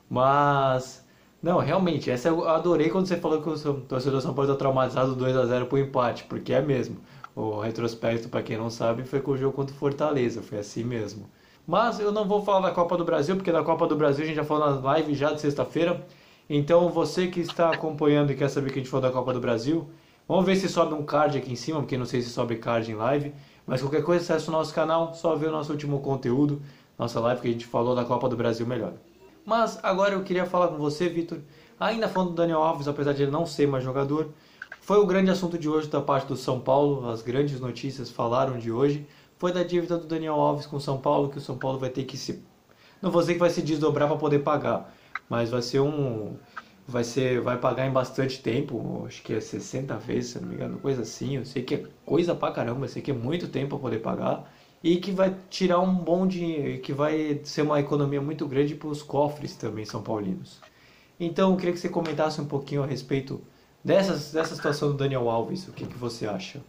[0.08, 1.06] Mas,
[1.42, 5.14] não, realmente, essa eu adorei quando você falou que o torcedor São Paulo está traumatizado
[5.14, 6.96] 2 a 0 pro empate, porque é mesmo.
[7.36, 10.82] O retrospecto, para quem não sabe, foi com o jogo contra o Fortaleza, foi assim
[10.82, 11.28] mesmo.
[11.66, 14.28] Mas eu não vou falar da Copa do Brasil, porque da Copa do Brasil a
[14.28, 16.06] gente já falou na live já de sexta-feira.
[16.48, 19.34] Então, você que está acompanhando e quer saber o que a gente falou da Copa
[19.34, 19.90] do Brasil,
[20.26, 22.90] vamos ver se sobe um card aqui em cima, porque não sei se sobe card
[22.90, 23.34] em live.
[23.70, 26.60] Mas qualquer coisa, acesse o nosso canal, só ver o nosso último conteúdo,
[26.98, 28.94] nossa live que a gente falou da Copa do Brasil melhor.
[29.46, 31.38] Mas agora eu queria falar com você, Vitor,
[31.78, 34.30] ainda falando do Daniel Alves, apesar de ele não ser mais jogador,
[34.80, 38.58] foi o grande assunto de hoje da parte do São Paulo, as grandes notícias falaram
[38.58, 39.06] de hoje,
[39.38, 41.90] foi da dívida do Daniel Alves com o São Paulo, que o São Paulo vai
[41.90, 42.42] ter que se...
[43.00, 44.92] Não vou dizer que vai se desdobrar para poder pagar,
[45.28, 46.34] mas vai ser um...
[46.86, 50.54] vai ser vai pagar em bastante tempo, acho que é 60 vezes, se não me
[50.54, 51.36] engano, coisa assim.
[51.36, 53.98] Eu sei que é coisa pra caramba, eu sei que é muito tempo para poder
[54.00, 54.50] pagar
[54.82, 58.88] e que vai tirar um bom dinheiro, que vai ser uma economia muito grande para
[58.88, 60.60] os cofres também são paulinos.
[61.18, 63.46] Então, eu queria que você comentasse um pouquinho a respeito
[63.84, 66.62] dessa, dessa situação do Daniel Alves, o que, que você acha?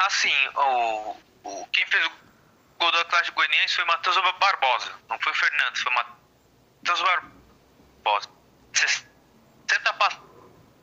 [0.00, 1.10] Assim, o,
[1.44, 2.10] o, quem fez o
[2.80, 8.28] gol do Atlético Goianiense foi Matheus Barbosa, não foi o Fernandes, foi Matheus Barbosa.
[8.74, 9.03] 60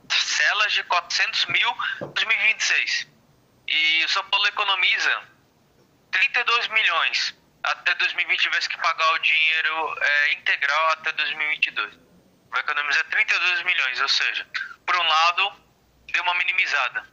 [0.08, 1.70] parcelas de 400 mil
[2.02, 3.08] em 2026.
[3.68, 5.24] E o São Paulo economiza
[6.12, 11.94] 32 milhões até 2020 tivesse que pagar o dinheiro é, integral até 2022.
[12.50, 14.48] Vai economizar 32 milhões, ou seja,
[14.86, 15.54] por um lado,
[16.12, 17.06] deu uma minimizada.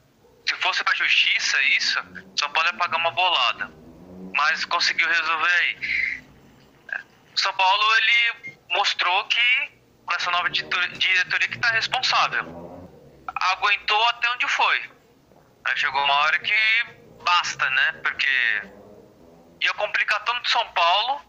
[0.48, 2.00] Se fosse para a justiça isso,
[2.38, 3.70] São Paulo ia pagar uma bolada.
[4.34, 6.24] Mas conseguiu resolver aí.
[7.36, 9.77] São Paulo ele mostrou que
[10.08, 12.88] com essa nova diretoria que está responsável.
[13.52, 14.90] Aguentou até onde foi.
[15.66, 16.54] Aí chegou uma hora que
[17.22, 17.92] basta, né?
[18.02, 18.62] Porque
[19.60, 21.20] ia complicar tanto São Paulo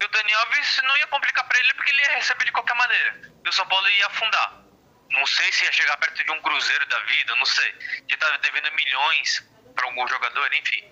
[0.00, 2.76] e o Daniel Alves não ia complicar para ele porque ele ia receber de qualquer
[2.76, 3.32] maneira.
[3.44, 4.62] E o São Paulo ia afundar.
[5.10, 7.72] Não sei se ia chegar perto de um Cruzeiro da vida, não sei.
[8.06, 10.88] De estar tá devendo milhões para algum jogador, enfim.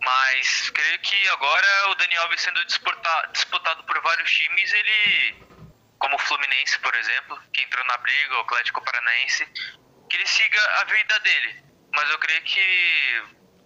[0.00, 5.46] Mas creio que agora o Daniel Alves sendo disputado por vários times, ele,
[6.06, 9.44] como o Fluminense, por exemplo, que entrou na briga, o Atlético Paranaense,
[10.08, 11.64] que ele siga a vida dele.
[11.92, 13.22] Mas eu creio que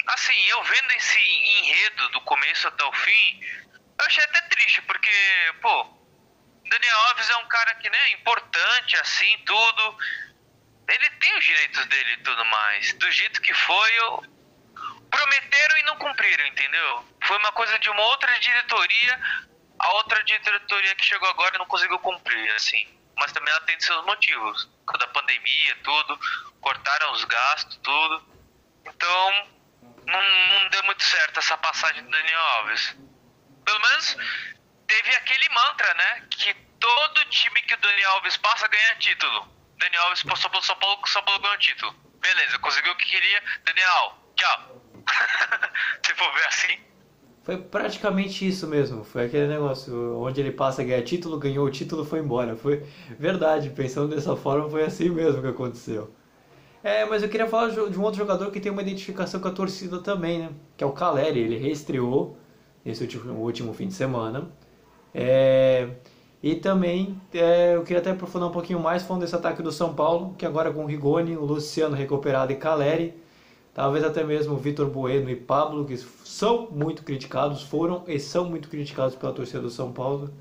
[0.07, 3.40] assim, eu vendo esse enredo do começo até o fim,
[3.98, 5.11] eu achei até triste, porque,
[5.61, 5.85] pô,
[6.66, 9.98] Daniel Alves é um cara que, né, importante, assim, tudo.
[10.88, 12.94] Ele tem os direitos dele e tudo mais.
[12.94, 14.24] Do jeito que foi, eu...
[15.11, 17.05] prometeram e não cumpriram, entendeu?
[17.22, 19.20] Foi uma coisa de uma outra diretoria,
[19.81, 22.87] a outra diretoria que chegou agora não conseguiu cumprir, assim.
[23.16, 24.69] Mas também ela tem seus motivos.
[24.99, 26.21] Da pandemia, tudo,
[26.61, 28.23] cortaram os gastos, tudo.
[28.85, 29.49] Então,
[30.07, 32.95] não, não deu muito certo essa passagem do Daniel Alves.
[33.64, 34.16] Pelo menos
[34.87, 36.27] teve aquele mantra, né?
[36.31, 39.49] Que todo time que o Daniel Alves passa ganha título.
[39.79, 41.93] Daniel Alves passou pelo São Paulo, São Paulo ganhou título.
[42.21, 43.43] Beleza, conseguiu o que queria.
[43.64, 44.83] Daniel, tchau.
[46.05, 46.89] Se for ver assim.
[47.51, 49.03] Foi praticamente isso mesmo.
[49.03, 52.55] Foi aquele negócio onde ele passa, ganha título, ganhou o título, foi embora.
[52.55, 52.85] Foi
[53.19, 56.13] verdade, pensando dessa forma, foi assim mesmo que aconteceu.
[56.81, 59.51] É, mas eu queria falar de um outro jogador que tem uma identificação com a
[59.51, 60.51] torcida também, né?
[60.77, 61.41] Que é o Caleri.
[61.41, 62.37] Ele reestreou
[62.85, 64.49] nesse último, último fim de semana.
[65.13, 65.89] É,
[66.41, 69.93] e também é, eu queria até aprofundar um pouquinho mais falando desse ataque do São
[69.93, 73.19] Paulo, que agora com o Rigoni, o Luciano recuperado e Caleri,
[73.74, 78.68] talvez até mesmo Vitor Bueno e Pablo, que são muito criticados, foram e são muito
[78.68, 80.33] criticados pela torcida do São Paulo,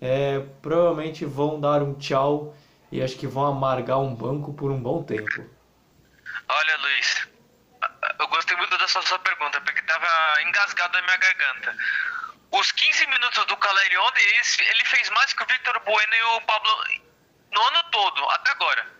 [0.00, 2.54] é, provavelmente vão dar um tchau
[2.90, 5.44] e acho que vão amargar um banco por um bom tempo.
[6.48, 7.28] Olha, Luiz,
[8.18, 11.76] eu gostei muito dessa sua pergunta, porque estava engasgado na minha garganta.
[12.50, 14.22] Os 15 minutos do Caleri ontem,
[14.70, 16.70] ele fez mais que o Victor Bueno e o Pablo
[17.52, 18.97] no ano todo, até agora.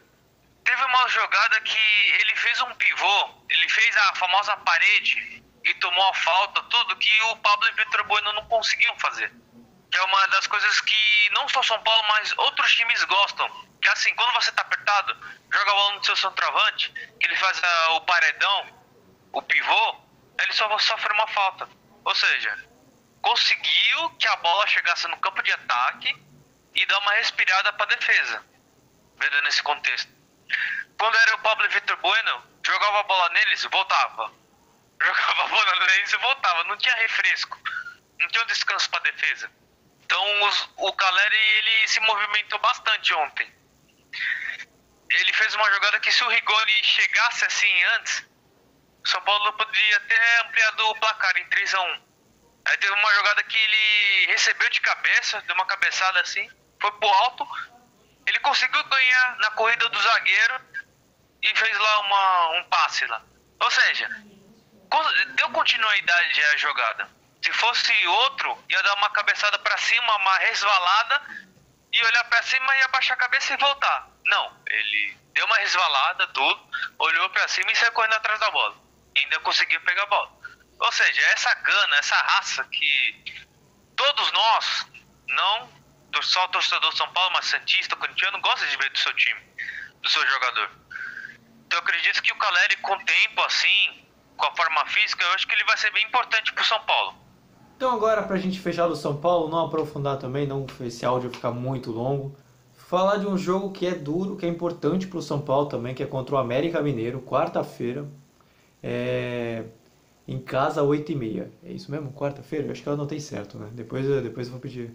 [0.69, 1.79] Teve uma jogada que
[2.21, 7.23] ele fez um pivô, ele fez a famosa parede e tomou a falta, tudo que
[7.23, 9.33] o Pablo e o Victor Bueno não conseguiam fazer.
[9.91, 13.49] Que é uma das coisas que não só São Paulo, mas outros times gostam
[13.81, 15.17] que assim, quando você tá apertado,
[15.51, 18.67] joga a bola no seu centroavante, que ele faz a, o paredão,
[19.33, 19.97] o pivô,
[20.39, 21.67] ele só sofre uma falta.
[22.05, 22.63] Ou seja,
[23.23, 26.15] conseguiu que a bola chegasse no campo de ataque
[26.75, 28.45] e dar uma respirada para defesa.
[29.17, 30.18] Vendo nesse contexto.
[30.99, 34.33] Quando era o Pablo Vitor Bueno, jogava a bola neles, voltava.
[35.01, 36.65] Jogava a bola neles e voltava.
[36.65, 37.59] Não tinha refresco.
[38.19, 39.51] Não tinha um descanso para defesa.
[40.05, 43.59] Então os, o Caleri ele se movimentou bastante ontem
[45.11, 48.27] ele fez uma jogada que se o Rigoni chegasse assim antes,
[49.05, 52.09] o São Paulo poderia ter ampliado o placar em 3 a 1
[52.67, 57.09] Aí teve uma jogada que ele recebeu de cabeça, deu uma cabeçada assim, foi pro
[57.09, 57.49] alto,
[58.29, 60.61] ele conseguiu ganhar na corrida do zagueiro
[61.43, 63.23] e fez lá uma, um passe lá.
[63.61, 64.09] Ou seja,
[65.35, 67.09] deu continuidade à jogada.
[67.43, 71.23] Se fosse outro, ia dar uma cabeçada para cima, uma resvalada
[71.93, 74.09] e olhar para cima e abaixar a cabeça e voltar.
[74.27, 78.77] Não, ele deu uma resvalada, tudo, olhou para cima e saiu correndo atrás da bola.
[79.15, 80.33] E ainda conseguiu pegar a bola.
[80.81, 83.25] Ou seja, essa gana, essa raça que
[83.97, 84.87] todos nós,
[85.29, 85.78] não
[86.23, 89.41] só o torcedor São Paulo, mas Santista, Corintiano, gosta de ver do seu time,
[90.03, 90.71] do seu jogador.
[91.67, 95.33] Então eu acredito que o Caleri, com o tempo assim, com a forma física, eu
[95.33, 97.15] acho que ele vai ser bem importante pro São Paulo.
[97.77, 101.53] Então agora, pra gente fechar do São Paulo, não aprofundar também, não esse áudio ficar
[101.53, 102.37] muito longo
[102.89, 105.95] falar de um jogo que é duro, que é importante para o São Paulo também,
[105.95, 108.09] que é contra o América Mineiro, quarta-feira,
[108.83, 109.65] é...
[110.27, 111.49] em casa, 8h30.
[111.65, 112.11] É isso mesmo?
[112.13, 112.67] Quarta-feira?
[112.67, 113.69] Eu acho que eu anotei certo, né?
[113.75, 114.91] Depois, depois eu vou pedir.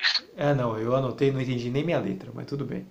[0.00, 0.24] Isso.
[0.36, 2.86] É, não, eu anotei, não entendi nem minha letra, mas tudo bem.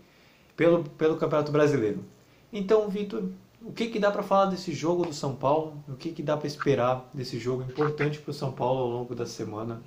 [0.56, 2.04] Pelo, pelo Campeonato Brasileiro.
[2.52, 3.30] Então, Vitor,
[3.62, 5.84] o que, que dá para falar desse jogo do São Paulo?
[5.88, 9.16] O que, que dá para esperar desse jogo importante para o São Paulo ao longo
[9.16, 9.82] da semana?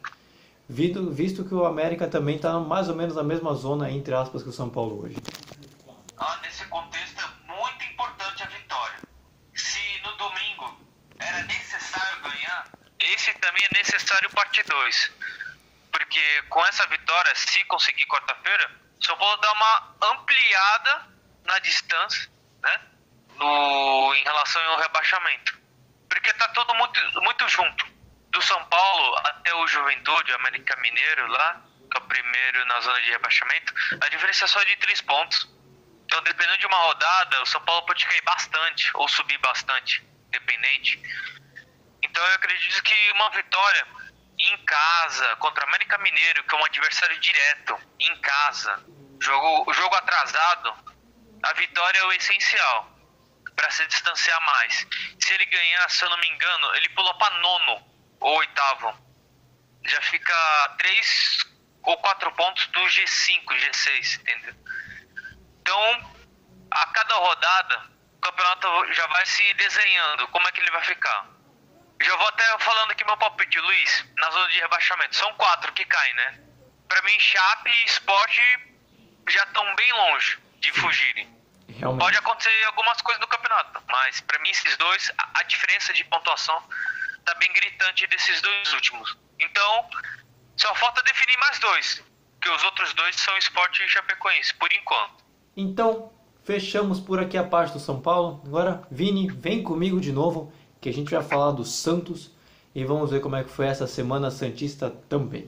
[0.68, 4.42] Visto, visto que o América também está mais ou menos na mesma zona, entre aspas,
[4.42, 5.16] que o São Paulo hoje.
[6.18, 8.98] Ah, nesse contexto é muito importante a vitória.
[9.54, 10.78] Se no domingo
[11.18, 15.10] era necessário ganhar, esse também é necessário parte 2.
[15.92, 18.70] Porque com essa vitória, se conseguir quarta-feira,
[19.00, 21.06] São Paulo dá uma ampliada
[21.44, 22.30] na distância,
[22.62, 22.80] né?
[23.36, 25.58] No, em relação ao rebaixamento.
[26.08, 27.86] Porque tá todo muito, muito junto
[28.30, 33.00] do São Paulo até o Juventude, América Mineiro lá, que é o primeiro na zona
[33.00, 35.48] de rebaixamento, a diferença é só de três pontos.
[36.04, 41.02] Então, dependendo de uma rodada, o São Paulo pode cair bastante ou subir bastante, dependente.
[42.02, 43.86] Então, eu acredito que uma vitória
[44.48, 48.84] em casa contra o América Mineiro, que é um adversário direto, em casa,
[49.20, 50.74] jogo, jogo atrasado,
[51.42, 52.98] a vitória é o essencial
[53.54, 54.86] para se distanciar mais.
[55.20, 57.82] Se ele ganhar, se eu não me engano, ele pulou para nono
[58.20, 58.96] ou oitavo.
[59.84, 61.38] Já fica três
[61.82, 64.54] ou quatro pontos do G5, G6, entendeu?
[65.60, 66.12] Então,
[66.70, 71.26] a cada rodada, o campeonato já vai se desenhando, como é que ele vai ficar.
[72.02, 75.16] Já vou até falando aqui meu palpite, Luiz, na zona de rebaixamento.
[75.16, 76.38] São quatro que caem, né?
[76.88, 78.38] Pra mim, Chape e Sport
[79.28, 81.28] já estão bem longe de fugirem.
[81.68, 82.02] Realmente.
[82.02, 86.02] Pode acontecer algumas coisas no campeonato, mas pra mim esses dois, a, a diferença de
[86.04, 86.62] pontuação
[87.24, 89.16] tá bem gritante desses dois últimos.
[89.38, 89.90] Então,
[90.56, 92.02] só falta definir mais dois,
[92.40, 95.24] que os outros dois são Sport e Chapecoense, por enquanto.
[95.56, 96.12] Então,
[96.44, 98.42] fechamos por aqui a parte do São Paulo.
[98.46, 102.30] Agora, Vini, vem comigo de novo, que a gente vai falar do Santos
[102.74, 105.46] e vamos ver como é que foi essa semana santista também.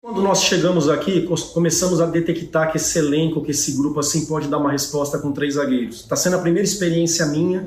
[0.00, 4.48] Quando nós chegamos aqui, começamos a detectar que esse elenco, que esse grupo assim pode
[4.48, 6.00] dar uma resposta com três zagueiros.
[6.00, 7.66] Está sendo a primeira experiência minha,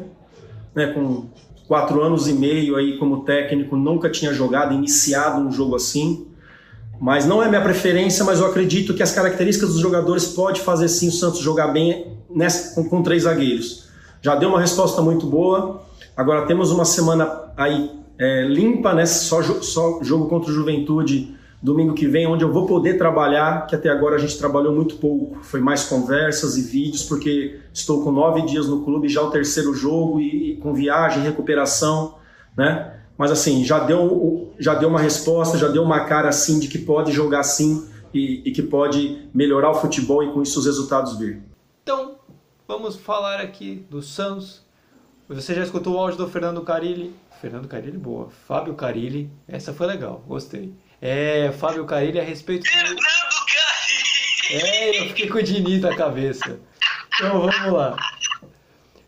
[0.74, 1.26] né, com
[1.68, 6.28] quatro anos e meio aí como técnico, nunca tinha jogado, iniciado um jogo assim.
[7.02, 10.88] Mas não é minha preferência, mas eu acredito que as características dos jogadores pode fazer
[10.88, 13.90] sim o Santos jogar bem nessa, com, com três zagueiros.
[14.22, 15.82] Já deu uma resposta muito boa.
[16.16, 19.06] Agora temos uma semana aí é, limpa, né?
[19.06, 23.76] Só, só jogo contra o Juventude domingo que vem, onde eu vou poder trabalhar, que
[23.76, 25.38] até agora a gente trabalhou muito pouco.
[25.42, 29.74] Foi mais conversas e vídeos, porque estou com nove dias no clube, já o terceiro
[29.74, 32.16] jogo, e, e com viagem, recuperação,
[32.56, 32.94] né?
[33.18, 36.78] Mas assim, já deu, já deu uma resposta, já deu uma cara assim de que
[36.78, 41.18] pode jogar sim e, e que pode melhorar o futebol e com isso os resultados
[41.18, 41.42] vir.
[41.82, 42.17] Então,
[42.68, 44.62] vamos falar aqui do Santos.
[45.30, 47.16] Você já escutou o áudio do Fernando Carilli?
[47.42, 48.30] Fernando Carilli, boa.
[48.48, 50.74] Fábio Carilli, essa foi legal, gostei.
[51.02, 52.70] É, Fábio Carilli a respeito do...
[52.70, 53.18] Fernando Carilli!
[54.50, 56.60] É, eu fiquei com o Diniz na cabeça.
[57.16, 57.96] Então vamos lá.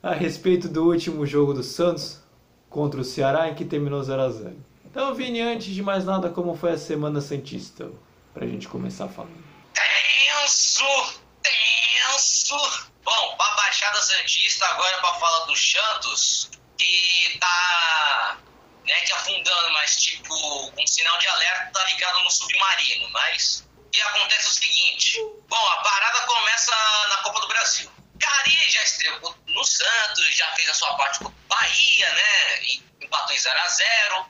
[0.01, 2.21] A respeito do último jogo do Santos
[2.69, 4.53] contra o Ceará, em que terminou 0x0.
[4.85, 7.91] Então, Vini, antes de mais nada, como foi a Semana Santista?
[8.33, 9.43] Pra gente começar falando.
[9.73, 11.19] Tenso!
[11.43, 12.89] Tenso!
[13.09, 18.37] Bom, pra Baixada Santista, agora pra falar do Santos, que tá
[18.85, 23.09] né, que afundando, mas tipo, com sinal de alerta tá ligado no submarino.
[23.09, 25.17] Mas que acontece é o seguinte:
[25.47, 26.71] bom, a parada começa
[27.09, 27.91] na Copa do Brasil.
[28.19, 32.63] Cari já estreou no Santos, já fez a sua parte com Bahia, né?
[33.01, 34.25] Empatou em 0 a 0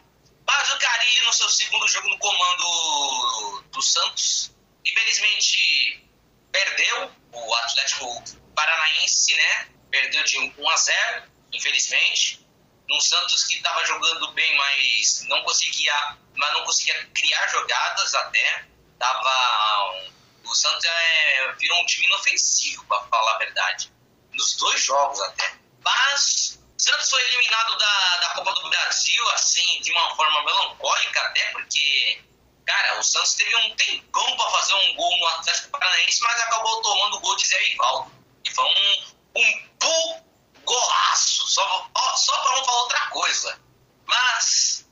[0.48, 6.02] Mas o Cari, no seu segundo jogo no comando do Santos, infelizmente
[6.50, 8.24] perdeu o Atlético
[8.56, 9.68] Paranaense, né?
[9.92, 12.48] Perdeu de 1 a 0 infelizmente
[12.90, 18.66] num Santos que estava jogando bem, mas não conseguia, mas não conseguia criar jogadas até.
[18.98, 20.10] Tava,
[20.44, 23.94] o Santos é, virou um time inofensivo, para falar a verdade.
[24.34, 25.54] Nos dois jogos até.
[25.84, 31.52] Mas Santos foi eliminado da, da Copa do Brasil, assim, de uma forma melancólica até,
[31.52, 32.22] porque,
[32.66, 36.82] cara, o Santos teve um tempão para fazer um gol no Atlético Paranaense, mas acabou
[36.82, 38.19] tomando o gol de Zé Ivaldo.
[38.44, 40.30] E foi um, um pulo
[40.64, 43.62] golaço, só, só para não falar outra coisa.
[44.06, 44.86] Mas,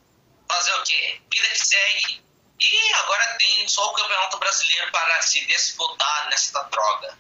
[0.48, 1.22] fazer o quê?
[1.32, 2.26] Vida que segue.
[2.60, 7.18] E agora tem só o Campeonato Brasileiro para se disputar nessa droga.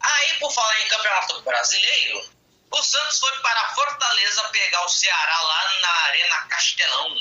[0.00, 2.30] Aí, por falar em Campeonato Brasileiro,
[2.70, 7.16] o Santos foi para Fortaleza pegar o Ceará lá na Arena Castelão.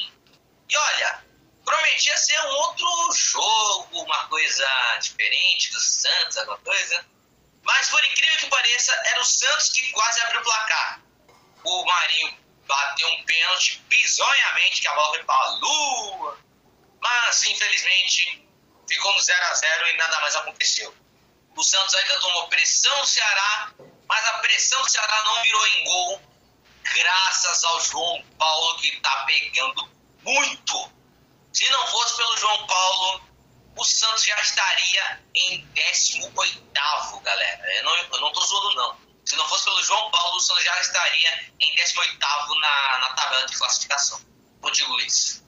[0.69, 1.25] E olha,
[1.63, 4.67] prometia ser um outro jogo, uma coisa
[4.99, 7.05] diferente do Santos, alguma coisa.
[7.65, 11.01] Mas por incrível que pareça, era o Santos que quase abriu o placar.
[11.63, 12.37] O Marinho
[12.67, 16.39] bateu um pênalti bizonhamente, que a bola foi para a lua.
[17.01, 18.47] Mas, infelizmente,
[18.87, 20.95] ficou no 0 a 0 e nada mais aconteceu.
[21.55, 23.73] O Santos ainda tomou pressão do Ceará,
[24.07, 26.21] mas a pressão do Ceará não virou em gol,
[26.83, 29.89] graças ao João Paulo que está pegando
[30.21, 30.91] muito.
[31.51, 33.24] Se não fosse pelo João Paulo,
[33.77, 37.77] o Santos já estaria em 18, galera.
[37.77, 38.95] Eu não, eu não tô zoando, não.
[39.25, 42.17] Se não fosse pelo João Paulo, o Santos já estaria em 18
[42.61, 44.19] na, na tabela de classificação.
[44.61, 45.43] Contigo, Luiz.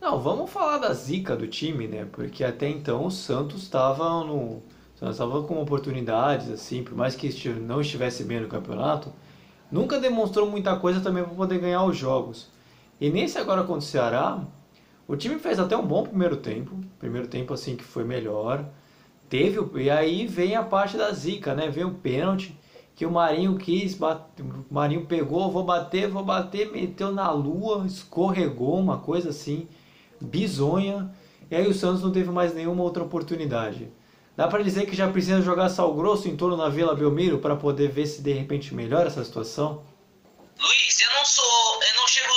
[0.00, 2.06] Não, vamos falar da zica do time, né?
[2.12, 4.62] Porque até então o Santos estava no.
[5.00, 9.14] estava com oportunidades, assim, por mais que não estivesse bem no campeonato,
[9.70, 12.48] nunca demonstrou muita coisa também para poder ganhar os jogos.
[13.00, 14.40] E nesse agora contra o Ceará,
[15.06, 18.64] o time fez até um bom primeiro tempo, primeiro tempo assim que foi melhor.
[19.28, 21.68] Teve e aí vem a parte da zica, né?
[21.68, 22.58] Vem o pênalti
[22.94, 27.84] que o Marinho quis, bate, o Marinho pegou, vou bater, vou bater, meteu na lua,
[27.86, 29.66] escorregou, uma coisa assim,
[30.20, 31.10] bizonha.
[31.50, 33.88] E aí o Santos não teve mais nenhuma outra oportunidade.
[34.36, 37.56] Dá para dizer que já precisa jogar sal grosso em torno na Vila Belmiro para
[37.56, 39.82] poder ver se de repente melhora essa situação?
[40.64, 42.32] Luiz, eu não sou, eu não chego,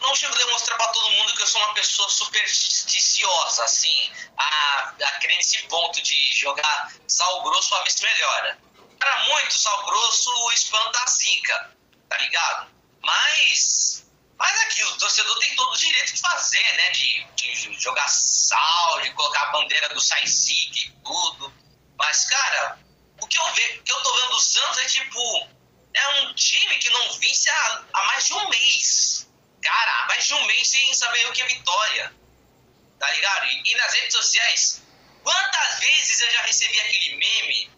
[0.00, 4.94] não chego a demonstrar para todo mundo que eu sou uma pessoa supersticiosa, assim, a,
[5.00, 8.58] a crer nesse ponto de jogar sal grosso para ver se melhora.
[8.98, 11.76] Para muito, sal grosso espanta a zica,
[12.08, 12.74] tá ligado?
[13.00, 14.04] Mas,
[14.36, 16.90] mas aquilo, o torcedor tem todo o direito de fazer, né?
[16.90, 21.54] De, de jogar sal, de colocar a bandeira do sai e tudo.
[21.96, 22.80] Mas, cara,
[23.20, 25.57] o que eu, ve, o que eu tô vendo do Santos é tipo
[25.94, 29.28] é um time que não vence há, há mais de um mês.
[29.62, 32.14] Cara, há mais de um mês sem saber o que é vitória.
[32.98, 33.46] Tá ligado?
[33.46, 34.82] E, e nas redes sociais,
[35.22, 37.70] quantas vezes eu já recebi aquele meme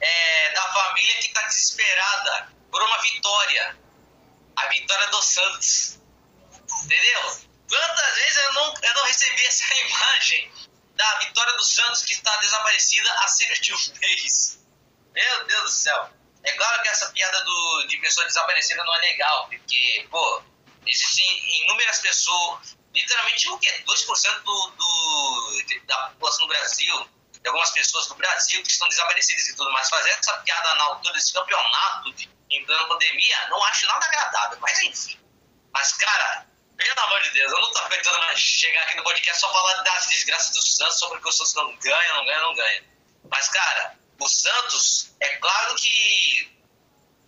[0.00, 3.78] é, da família que tá desesperada por uma vitória?
[4.56, 6.00] A vitória do Santos.
[6.84, 7.50] Entendeu?
[7.68, 10.52] Quantas vezes eu não, eu não recebi essa imagem
[10.96, 14.60] da vitória do Santos que está desaparecida há cerca de um mês?
[15.12, 16.19] Meu Deus do céu.
[16.42, 20.42] É claro que essa piada do, de pessoa desaparecida não é legal, porque, pô,
[20.86, 23.84] existem inúmeras pessoas, literalmente o quê?
[23.86, 29.48] 2% do, do, da população do Brasil, de algumas pessoas do Brasil que estão desaparecidas
[29.48, 29.88] e tudo mais.
[29.88, 34.58] Fazer essa piada na altura desse campeonato, de, em plena pandemia, não acho nada agradável,
[34.60, 35.18] mas enfim.
[35.72, 39.40] Mas, cara, pelo amor de Deus, eu não tô aguentando mais chegar aqui no podcast
[39.40, 42.54] só falar das desgraças do Santos, sobre que o Santos não ganha, não ganha, não
[42.54, 42.84] ganha.
[43.30, 46.60] Mas, cara, o Santos, é claro que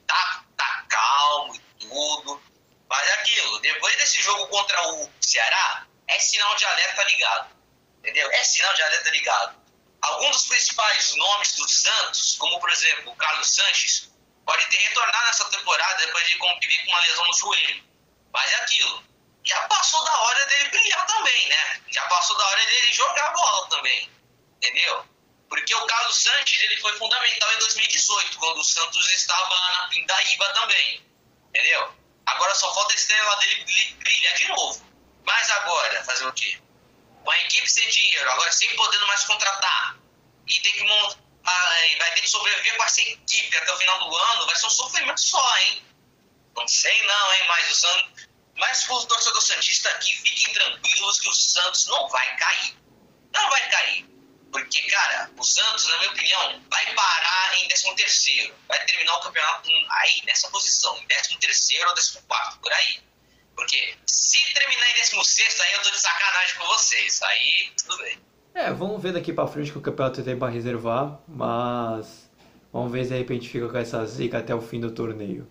[0.07, 2.43] tá, tá calmo e tudo,
[2.88, 7.57] mas é aquilo, depois desse jogo contra o Ceará, é sinal de alerta ligado.
[7.99, 8.30] Entendeu?
[8.32, 9.62] É sinal de alerta ligado.
[10.03, 14.12] Alguns dos principais nomes do Santos, como por exemplo o Carlos Sanches,
[14.45, 17.84] pode ter retornado nessa temporada depois de conviver com uma lesão no joelho.
[18.32, 19.05] Mas é aquilo.
[19.45, 21.82] Já passou da hora dele brilhar também, né?
[21.90, 24.11] Já passou da hora dele jogar bola também.
[24.57, 25.12] Entendeu?
[25.53, 30.49] Porque o Carlos Santos ele foi fundamental em 2018, quando o Santos estava na Pindaíba
[30.55, 31.07] também.
[31.51, 31.93] Entendeu?
[32.25, 34.83] Agora só falta a estrela dele brilhar de novo.
[35.27, 36.59] Mas agora, fazer o quê?
[37.23, 39.99] Com a equipe sem dinheiro, agora sem podendo mais contratar,
[40.47, 44.17] e tem que montar, vai ter que sobreviver com essa equipe até o final do
[44.17, 45.85] ano, vai ser um sofrimento só, hein?
[46.57, 47.47] Não sei não, hein?
[47.49, 48.29] Mas o Santos.
[48.57, 52.75] Mas para o torcedor Santista aqui, fiquem tranquilos que o Santos não vai cair.
[53.35, 54.12] Não vai cair.
[54.53, 58.55] Porque, cara, o Santos, na minha opinião, vai parar em 13 terceiro.
[58.69, 62.99] Vai terminar o campeonato aí, nessa posição, em 13 terceiro ou 14 quarto, por aí.
[63.57, 67.23] Porque se terminar em 16 aí eu tô de sacanagem com vocês.
[67.23, 68.19] Aí, tudo bem.
[68.55, 72.31] É, vamos ver daqui pra frente que o campeonato tem pra reservar, mas
[72.71, 75.51] vamos ver se de repente fica com essa zica até o fim do torneio.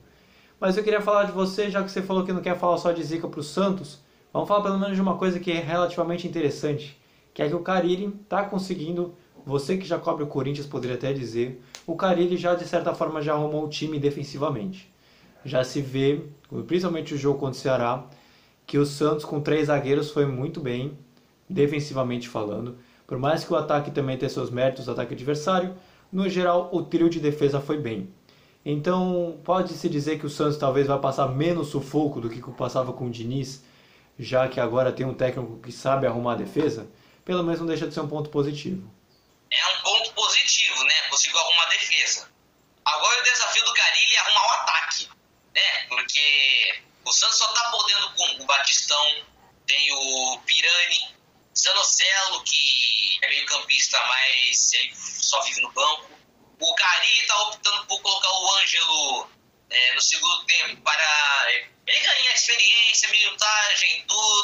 [0.60, 2.92] Mas eu queria falar de você, já que você falou que não quer falar só
[2.92, 4.00] de zica pro Santos,
[4.32, 7.01] vamos falar pelo menos de uma coisa que é relativamente interessante
[7.34, 9.14] que é que o Carilli está conseguindo,
[9.46, 13.22] você que já cobre o Corinthians poderia até dizer, o Carilli já de certa forma
[13.22, 14.92] já arrumou o time defensivamente.
[15.44, 16.22] Já se vê,
[16.68, 18.06] principalmente o jogo contra o Ceará,
[18.66, 20.98] que o Santos com três zagueiros foi muito bem,
[21.50, 22.78] defensivamente falando.
[23.08, 25.74] Por mais que o ataque também tenha seus méritos, o ataque adversário,
[26.12, 28.10] no geral o trio de defesa foi bem.
[28.64, 33.08] Então pode-se dizer que o Santos talvez vai passar menos sufoco do que passava com
[33.08, 33.64] o Diniz,
[34.20, 36.86] já que agora tem um técnico que sabe arrumar a defesa
[37.32, 38.94] pelo menos não deixa de ser um ponto positivo.
[39.50, 40.94] É um ponto positivo, né?
[41.10, 42.30] Conseguiu alguma defesa.
[42.84, 45.10] Agora o desafio do Carilli é arrumar o ataque,
[45.56, 45.86] né?
[45.88, 49.26] Porque o Santos só tá podendo com o Batistão,
[49.66, 51.16] tem o Pirani,
[51.58, 56.12] Zanocelo, que é meio campista, mas ele só vive no banco.
[56.60, 59.30] O Gari está optando por colocar o Ângelo
[59.70, 61.46] é, no segundo tempo para
[61.88, 64.41] ele ganhar experiência, minutagem, tudo.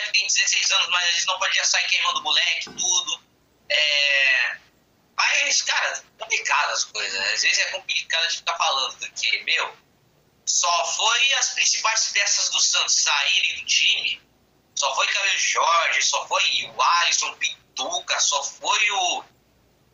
[0.00, 3.22] Moleque tem 16 anos, mas eles não podiam sair queimando o moleque, tudo.
[3.68, 4.58] É...
[5.16, 7.20] Mas, cara, complicado as coisas.
[7.32, 9.76] Às vezes é complicado de ficar falando, porque, meu,
[10.46, 14.20] só foi as principais peças do Santos saírem do time.
[14.74, 19.24] Só foi Caio Jorge, só foi o Alisson, Pituca, só foi o,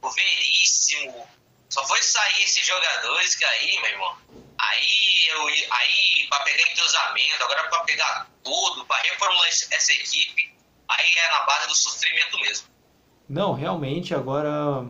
[0.03, 1.29] o Veríssimo.
[1.69, 4.46] Só foi sair esses jogadores que aí, meu irmão.
[4.59, 10.55] Aí, eu, aí para pegar entrosamento, agora para pegar tudo, para reformular essa equipe,
[10.89, 12.69] aí é na base do sofrimento mesmo.
[13.29, 14.87] Não, realmente agora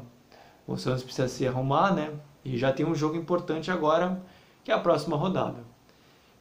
[0.66, 2.12] o Santos precisa se arrumar, né?
[2.44, 4.22] E já tem um jogo importante agora,
[4.62, 5.64] que é a próxima rodada.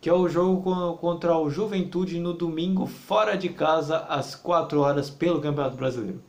[0.01, 5.09] Que é o jogo contra o Juventude no domingo, fora de casa, às 4 horas,
[5.09, 6.23] pelo Campeonato Brasileiro.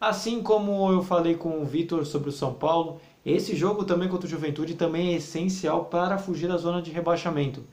[0.00, 4.26] Assim como eu falei com o Vitor sobre o São Paulo, esse jogo também contra
[4.26, 7.66] o Juventude também é essencial para fugir da zona de rebaixamento,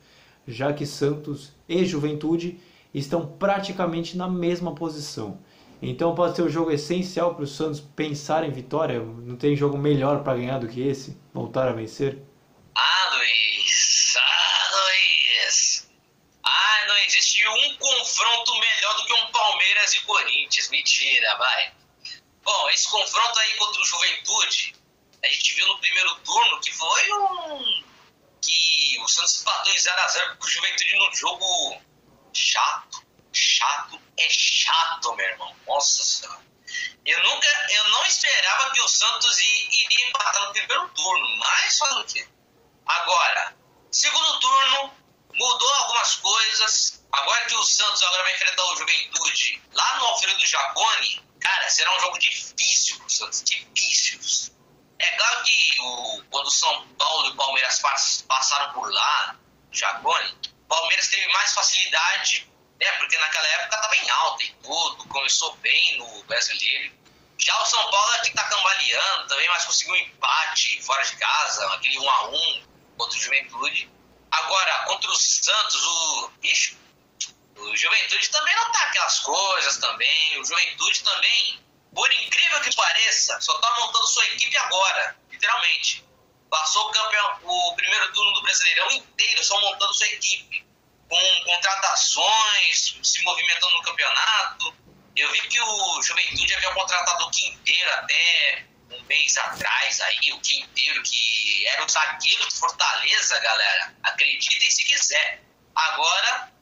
[0.46, 2.60] já que Santos e Juventude
[2.92, 5.40] estão praticamente na mesma posição.
[5.80, 8.98] Então pode ser um jogo essencial para o Santos pensar em vitória.
[9.00, 11.16] Não tem jogo melhor para ganhar do que esse?
[11.32, 12.18] Voltar a vencer?
[12.74, 14.14] Ah, Luiz!
[14.18, 15.88] Ah, Luiz!
[16.42, 20.68] Ah, não existe um confronto melhor do que um Palmeiras e Corinthians.
[20.70, 21.72] Mentira, vai.
[22.42, 24.74] Bom, esse confronto aí contra o Juventude,
[25.24, 27.84] a gente viu no primeiro turno que foi um.
[28.42, 31.82] que o Santos empatou em 0x0 com o Juventude num jogo
[32.32, 35.54] chato chato é chato, meu irmão.
[35.66, 36.46] Nossa senhora.
[37.04, 41.96] Eu nunca, eu não esperava que o Santos iria empatar no primeiro turno, mas faz
[41.96, 42.28] o quê?
[42.86, 43.56] Agora,
[43.90, 44.92] segundo turno,
[45.32, 47.04] mudou algumas coisas.
[47.10, 51.96] Agora que o Santos agora vai enfrentar o Juventude lá no Alfredo Jacone, cara, será
[51.96, 54.57] um jogo difícil pro Santos, difícil.
[55.00, 57.80] É claro que o, quando São Paulo e o Palmeiras
[58.26, 59.36] passaram por lá,
[59.70, 62.48] Jacone, o Palmeiras teve mais facilidade
[62.80, 66.92] é, porque naquela época estava em alta e tudo, começou bem no brasileiro.
[67.38, 71.74] Já o São Paulo aqui tá cambaleando também, mas conseguiu um empate fora de casa,
[71.74, 73.90] aquele 1 a 1 contra o Juventude.
[74.30, 76.32] Agora, contra o Santos, o.
[76.42, 76.78] Ixi,
[77.56, 80.40] o Juventude também não tá aquelas coisas também.
[80.40, 81.64] O Juventude também,
[81.98, 86.06] por incrível que pareça, só tá montando sua equipe agora, literalmente.
[86.48, 90.64] Passou o, campeão, o primeiro turno do Brasileirão inteiro só montando sua equipe
[91.08, 94.76] com contratações, se movimentando no campeonato.
[95.16, 100.40] Eu vi que o Juventude havia contratado o Quinteiro até um mês atrás aí, o
[100.40, 103.92] Quinteiro, que era o zagueiro do Fortaleza, galera.
[104.04, 105.42] Acreditem se quiser.
[105.74, 106.52] Agora,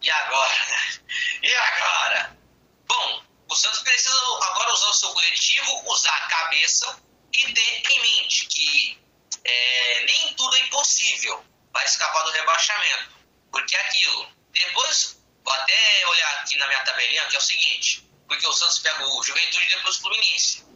[0.00, 0.54] e agora?
[1.42, 2.38] E agora?
[2.86, 8.00] Bom, o Santos precisa agora usar o seu coletivo, usar a cabeça e ter em
[8.00, 8.98] mente que
[9.44, 11.42] é, nem tudo é impossível
[11.72, 13.16] para escapar do rebaixamento.
[13.50, 14.28] Porque é aquilo.
[14.50, 18.06] Depois, vou até olhar aqui na minha tabelinha, que é o seguinte.
[18.26, 20.66] Porque o Santos pega o Juventude e depois o Fluminense.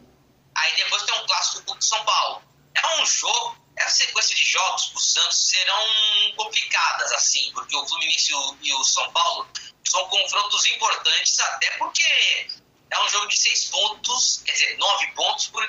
[0.54, 2.42] Aí depois tem um clássico com o São Paulo.
[2.74, 7.86] É um jogo, essa sequência de jogos para o Santos serão complicadas, assim, porque o
[7.86, 9.46] Fluminense e o, e o São Paulo
[9.84, 12.48] são confrontos importantes, até porque
[12.92, 15.66] é um jogo de seis pontos, quer dizer, nove pontos por,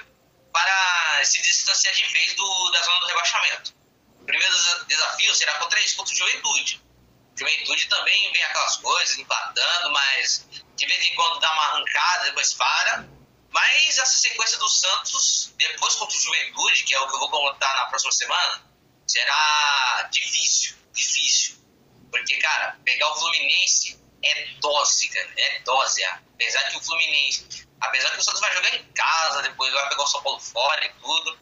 [0.51, 3.73] para se distanciar de vez do, da zona do rebaixamento.
[4.19, 4.53] O primeiro
[4.87, 6.83] desafio será contra isso, contra Juventude.
[7.35, 10.45] Juventude também vem aquelas coisas, empatando, mas
[10.75, 13.07] de vez em quando dá uma arrancada, depois para.
[13.51, 17.29] Mas essa sequência do Santos, depois contra o Juventude, que é o que eu vou
[17.29, 18.65] comentar na próxima semana,
[19.07, 21.55] será difícil, difícil.
[22.11, 26.03] Porque, cara, pegar o Fluminense é dose, cara, é dose.
[26.03, 30.03] Apesar que o Fluminense, apesar que o Santos vai jogar em casa, depois vai pegar
[30.03, 31.37] o São Paulo fora e tudo,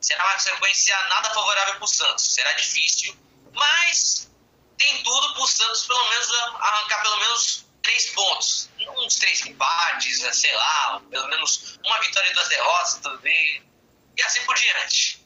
[0.00, 2.34] será uma sequência nada favorável para o Santos.
[2.34, 3.16] Será difícil,
[3.52, 4.30] mas
[4.78, 8.70] tem tudo para o Santos pelo menos arrancar pelo menos três pontos.
[8.98, 13.62] Uns três empates, sei lá, pelo menos uma vitória e duas derrotas também.
[14.16, 15.24] E assim por diante.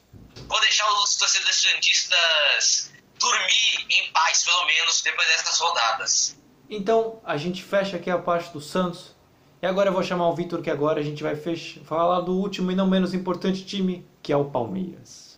[0.49, 6.37] Vou deixar os torcedores santistas dormir em paz, pelo menos, depois dessas rodadas.
[6.69, 9.15] Então, a gente fecha aqui a parte do Santos.
[9.63, 12.33] E agora eu vou chamar o Vitor, que agora a gente vai fechar, falar do
[12.33, 15.37] último e não menos importante time, que é o Palmeiras.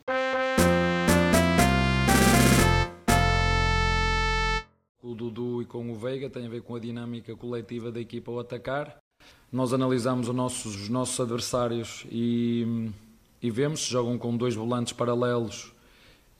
[5.00, 8.30] o Dudu e com o Veiga, tem a ver com a dinâmica coletiva da equipa
[8.30, 8.98] ao atacar.
[9.50, 12.90] Nós analisamos os nossos, os nossos adversários e,
[13.40, 15.72] e vemos se jogam com dois volantes paralelos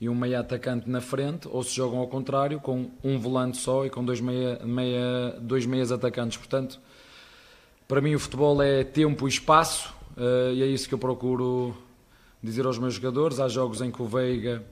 [0.01, 3.85] e um meia atacante na frente, ou se jogam ao contrário, com um volante só
[3.85, 6.37] e com dois, meia, meia, dois meias atacantes.
[6.39, 6.81] Portanto,
[7.89, 11.75] Para mim, o futebol é tempo e espaço, uh, e é isso que eu procuro
[12.43, 13.41] dizer aos meus jogadores.
[13.41, 14.63] Há jogos em que o Veiga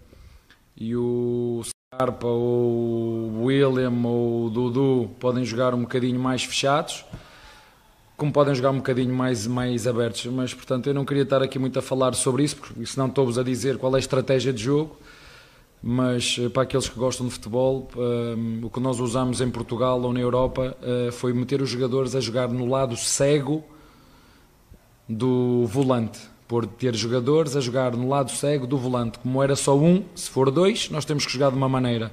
[0.77, 7.07] e o Scarpa ou o William ou o Dudu podem jogar um bocadinho mais fechados,
[8.19, 10.27] como podem jogar um bocadinho mais, mais abertos.
[10.27, 13.39] Mas, portanto, eu não queria estar aqui muito a falar sobre isso, porque senão estou-vos
[13.39, 14.95] a dizer qual é a estratégia de jogo.
[15.89, 19.49] Mas eh, para aqueles que gostam de futebol, um, eh, o que nós usamos em
[19.49, 23.63] Portugal ou na Europa uh, foi meter os jogadores a jogar no lado cego
[25.09, 26.19] do volante
[26.49, 29.21] por ter jogadores a jogar no lado cego do volante.
[29.21, 32.11] Como era só um, se for dois, nós temos que jogar de uma maneira.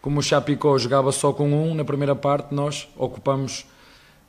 [0.00, 3.66] Como o Chapicó jogava só com um, na primeira parte nós ocupamos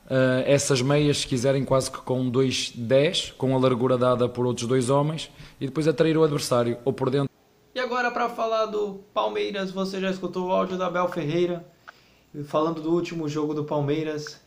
[0.06, 4.44] uh, essas meias, se quiserem, quase que com dois dez, com a largura dada por
[4.44, 5.30] outros dois homens,
[5.60, 7.30] e depois atrair o adversário, ou por dentro.
[7.74, 11.64] E agora para falar do Palmeiras, você já escutou o áudio da Abel Ferreira,
[12.46, 14.42] falando do último jogo do Palmeiras,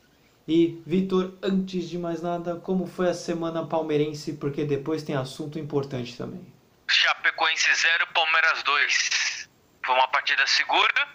[0.48, 4.34] e, Vitor, antes de mais nada, como foi a semana palmeirense?
[4.34, 6.46] Porque depois tem assunto importante também.
[6.88, 9.50] Chapecoense 0, Palmeiras 2.
[9.84, 11.08] Foi uma partida segura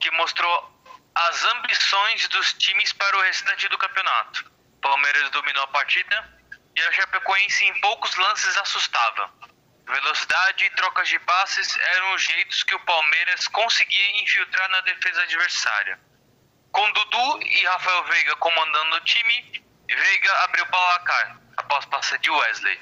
[0.00, 0.72] que mostrou
[1.14, 4.50] as ambições dos times para o restante do campeonato.
[4.80, 6.40] Palmeiras dominou a partida
[6.74, 9.30] e a Chapecoense em poucos lances assustava.
[9.86, 15.22] Velocidade e trocas de passes eram os jeitos que o Palmeiras conseguia infiltrar na defesa
[15.22, 16.00] adversária.
[16.72, 22.30] Com Dudu e Rafael Veiga comandando o time, Veiga abriu o placar após passe de
[22.30, 22.80] Wesley.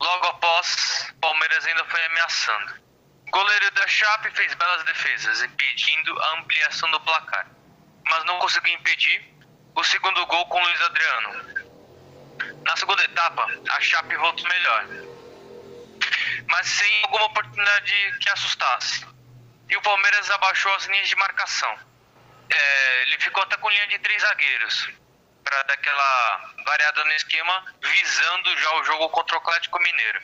[0.00, 2.80] Logo após, Palmeiras ainda foi ameaçando.
[3.26, 7.46] O goleiro da Chape fez belas defesas, impedindo a ampliação do placar,
[8.04, 9.34] mas não conseguiu impedir
[9.74, 11.66] o segundo gol com Luiz Adriano.
[12.62, 14.86] Na segunda etapa, a Chape voltou melhor,
[16.48, 19.06] mas sem alguma oportunidade que assustasse.
[19.68, 21.76] E o Palmeiras abaixou as linhas de marcação
[22.50, 24.90] é, ele ficou até com linha de três zagueiros
[25.42, 30.20] para dar aquela variada no esquema, visando já o jogo contra o Atlético Mineiro.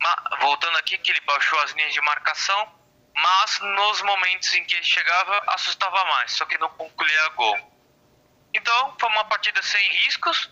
[0.00, 2.80] Mas, voltando aqui, que ele baixou as linhas de marcação,
[3.14, 7.72] mas nos momentos em que ele chegava, assustava mais, só que não concluía gol.
[8.52, 10.50] Então, foi uma partida sem riscos,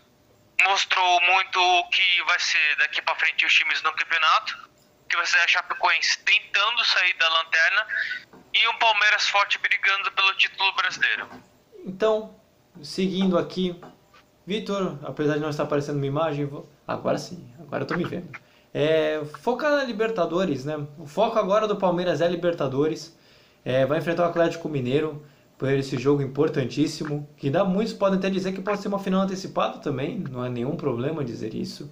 [0.69, 4.71] mostrou muito o que vai ser daqui para frente os times no campeonato,
[5.09, 7.87] que vai ser a Chapecoense tentando sair da lanterna
[8.55, 11.29] e o Palmeiras forte brigando pelo título brasileiro.
[11.85, 12.41] Então,
[12.83, 13.79] seguindo aqui,
[14.47, 16.69] Vitor, apesar de não estar aparecendo uma imagem, vou...
[16.87, 18.31] agora sim, agora eu me vendo.
[18.75, 20.77] É, foca na Libertadores, né?
[20.99, 23.17] O foco agora do Palmeiras é Libertadores.
[23.65, 25.25] É, vai enfrentar o Atlético Mineiro
[25.63, 27.29] por esse jogo importantíssimo.
[27.37, 30.49] Que dá muitos podem até dizer que pode ser uma final antecipada também, não é
[30.49, 31.89] nenhum problema dizer isso.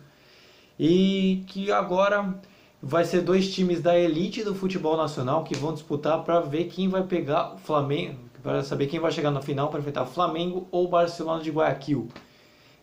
[0.77, 2.35] E que agora
[2.83, 6.89] vai ser dois times da elite do futebol nacional que vão disputar para ver quem
[6.89, 10.89] vai pegar o Flamengo, para saber quem vai chegar na final para enfrentar Flamengo ou
[10.89, 12.09] Barcelona de Guayaquil.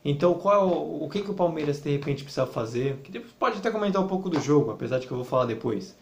[0.05, 3.01] Então, qual o, o que, que o Palmeiras de repente precisa fazer?
[3.03, 5.47] Que depois pode até comentar um pouco do jogo, apesar de que eu vou falar
[5.47, 5.97] depois.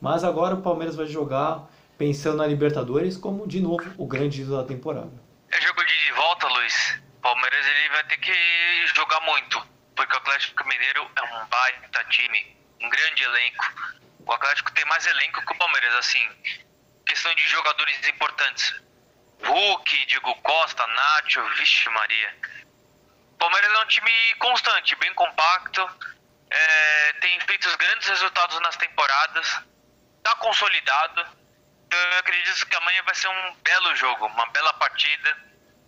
[0.00, 4.62] Mas agora o Palmeiras vai jogar pensando na Libertadores como de novo o grande ídolo
[4.62, 5.12] da temporada.
[5.50, 7.00] É jogo de volta, Luiz.
[7.22, 8.32] Palmeiras ele vai ter que
[8.94, 9.66] jogar muito,
[9.96, 13.64] porque o Atlético Mineiro é um baita time um grande elenco.
[14.26, 16.28] O Atlético tem mais elenco que o Palmeiras, assim,
[17.06, 18.74] questão de jogadores importantes.
[19.42, 22.36] Hulk, Diego Costa, Nacho, vixe Maria.
[23.38, 25.86] Palmeiras é um time constante, bem compacto,
[26.50, 29.46] é, tem feito grandes resultados nas temporadas,
[30.18, 31.43] está consolidado.
[31.94, 35.36] Então, eu acredito que amanhã vai ser um belo jogo, uma bela partida.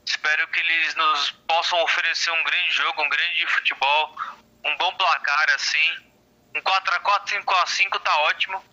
[0.06, 4.16] Espero que eles nos possam oferecer um grande jogo, um grande futebol,
[4.64, 6.06] um bom placar assim
[6.54, 8.64] um 4x4, 5x5 tá ótimo.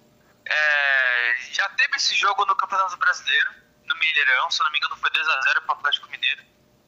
[0.46, 3.50] É, já teve esse jogo no Campeonato Brasileiro,
[3.86, 6.44] no Mineirão, se não me engano foi 2x0 para o Atlético Mineiro.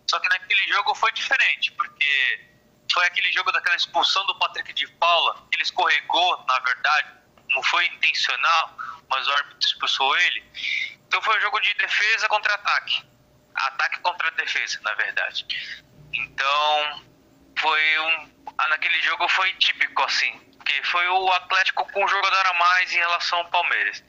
[0.07, 2.49] Só que naquele jogo foi diferente, porque
[2.93, 7.09] foi aquele jogo daquela expulsão do Patrick de Paula, ele escorregou, na verdade,
[7.49, 8.77] não foi intencional,
[9.09, 10.43] mas o árbitro expulsou ele.
[11.07, 13.03] Então foi um jogo de defesa contra ataque.
[13.55, 15.45] Ataque contra defesa, na verdade.
[16.13, 17.05] Então,
[17.57, 18.35] foi um.
[18.69, 22.97] Naquele jogo foi típico, assim porque foi o Atlético com um jogador a mais em
[22.97, 24.03] relação ao Palmeiras.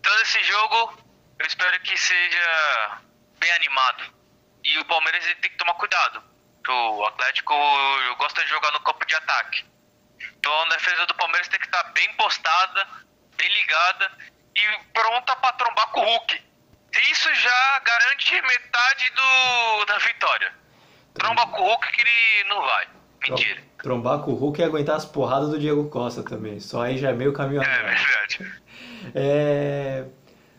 [0.00, 1.00] Então, esse jogo,
[1.38, 2.98] eu espero que seja
[3.38, 4.12] bem animado.
[4.64, 6.24] E o Palmeiras ele tem que tomar cuidado.
[6.68, 7.54] O Atlético
[8.18, 9.64] gosta de jogar no campo de ataque.
[10.38, 12.88] Então, a defesa do Palmeiras tem que estar bem postada,
[13.36, 14.10] bem ligada
[14.54, 16.42] e pronta para trombar com o Hulk.
[17.10, 20.52] Isso já garante metade do, da vitória.
[21.14, 22.88] Tromba com o Hulk que ele não vai.
[23.28, 23.62] Mentira.
[23.82, 26.60] Trombar com o Hulk e aguentar as porradas do Diego Costa também.
[26.60, 28.62] Só aí já é meio caminho É verdade.
[29.14, 30.04] É...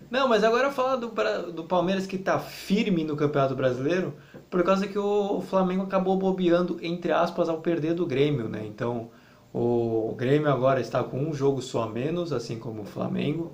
[0.09, 1.07] Não, mas agora falar do,
[1.51, 4.17] do Palmeiras que está firme no Campeonato Brasileiro,
[4.49, 8.61] por causa que o Flamengo acabou bobeando, entre aspas, ao perder do Grêmio, né?
[8.63, 9.11] Então,
[9.51, 13.53] o Grêmio agora está com um jogo só a menos, assim como o Flamengo,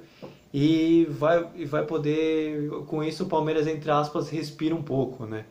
[0.54, 5.45] e vai, vai poder, com isso, o Palmeiras, entre aspas, respira um pouco, né?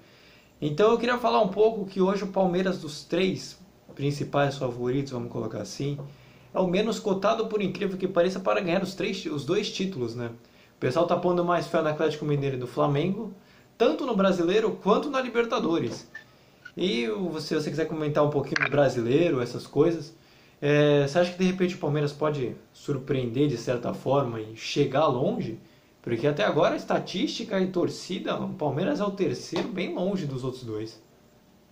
[0.61, 3.59] Então eu queria falar um pouco que hoje o Palmeiras dos três
[3.95, 5.99] principais favoritos, vamos colocar assim,
[6.55, 10.15] é o menos cotado, por incrível que pareça, para ganhar os, três, os dois títulos,
[10.15, 10.31] né?
[10.77, 13.33] O pessoal tá pondo mais fé no Atlético Mineiro e no Flamengo,
[13.77, 16.07] tanto no Brasileiro quanto na Libertadores.
[16.77, 17.07] E
[17.41, 20.15] se você quiser comentar um pouquinho do Brasileiro, essas coisas,
[20.63, 25.07] é, você acha que de repente o Palmeiras pode surpreender de certa forma e chegar
[25.07, 25.61] longe?
[26.01, 30.63] Porque até agora, estatística e torcida, o Palmeiras é o terceiro, bem longe dos outros
[30.63, 31.03] dois.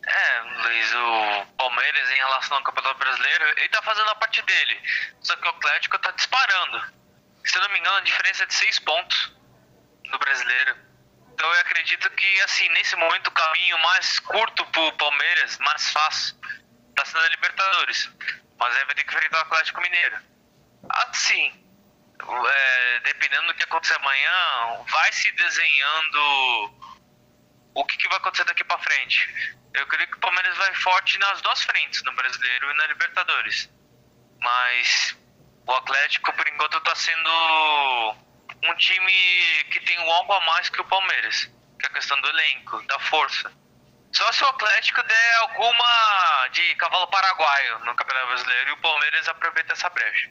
[0.05, 4.76] É, Luiz, o Palmeiras em relação ao Campeonato Brasileiro, ele tá fazendo a parte dele.
[5.20, 6.82] Só que o Atlético tá disparando.
[7.45, 9.32] Se eu não me engano, a diferença é de seis pontos
[10.07, 10.74] no Brasileiro.
[11.32, 16.36] Então eu acredito que, assim, nesse momento o caminho mais curto pro Palmeiras, mais fácil,
[16.97, 18.11] tá sendo a Libertadores.
[18.61, 20.21] Mas aí vai ter que enfrentar o Atlético Mineiro.
[20.91, 21.67] Assim,
[22.47, 26.75] é, dependendo do que acontecer amanhã, vai se desenhando
[27.75, 29.57] o que, que vai acontecer daqui para frente.
[29.73, 33.71] Eu creio que o Palmeiras vai forte nas duas frentes, no Brasileiro e na Libertadores.
[34.41, 35.17] Mas
[35.67, 38.17] o Atlético, por enquanto, está sendo
[38.65, 42.21] um time que tem um algo a mais que o Palmeiras, que é a questão
[42.21, 43.51] do elenco, da força.
[44.13, 49.29] Só se o Atlético der alguma de cavalo paraguaio no Campeonato Brasileiro e o Palmeiras
[49.29, 50.31] aproveita essa brecha.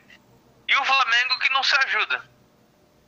[0.68, 2.30] E o Flamengo que não se ajuda.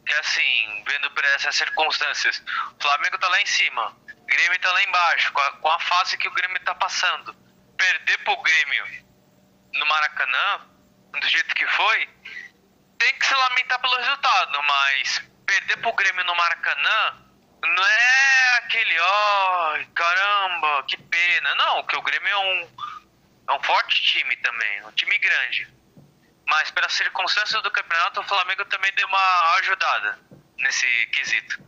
[0.06, 2.42] Que assim, vendo por essas circunstâncias,
[2.78, 5.80] o Flamengo tá lá em cima, o Grêmio tá lá embaixo, com a, com a
[5.80, 7.36] fase que o Grêmio tá passando.
[7.78, 9.06] Perder pro Grêmio
[9.74, 10.68] no Maracanã,
[11.20, 12.10] do jeito que foi,
[12.98, 17.31] tem que se lamentar pelo resultado, mas perder pro Grêmio no Maracanã
[17.64, 21.56] não é aquele, ó, oh, caramba, que pena.
[21.56, 22.68] Não, que o Grêmio é um,
[23.50, 25.68] é um forte time também, um time grande.
[26.48, 30.20] Mas pelas circunstâncias do campeonato, o Flamengo também deu uma ajudada
[30.58, 31.62] nesse quesito.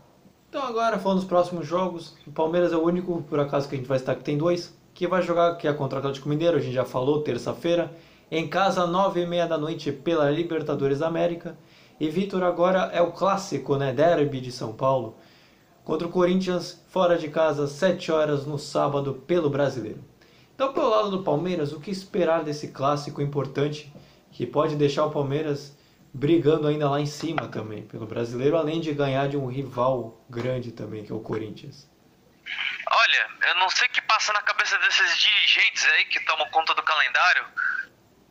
[0.49, 3.77] Então agora, falando dos próximos jogos, o Palmeiras é o único, por acaso, que a
[3.77, 6.57] gente vai estar que tem dois, que vai jogar, que é contra o Atlético Mineiro,
[6.57, 7.91] a gente já falou, terça-feira,
[8.29, 11.57] em casa, nove e meia da noite, pela Libertadores da América.
[11.99, 15.17] E Vitor, agora é o clássico, né, derby de São Paulo,
[15.83, 20.03] contra o Corinthians, fora de casa, sete horas no sábado, pelo Brasileiro.
[20.55, 23.91] Então, pelo lado do Palmeiras, o que esperar desse clássico importante
[24.31, 25.77] que pode deixar o Palmeiras
[26.13, 30.71] brigando ainda lá em cima também pelo brasileiro, além de ganhar de um rival grande
[30.71, 31.89] também, que é o Corinthians.
[32.91, 36.75] Olha, eu não sei o que passa na cabeça desses dirigentes aí que tomam conta
[36.75, 37.45] do calendário.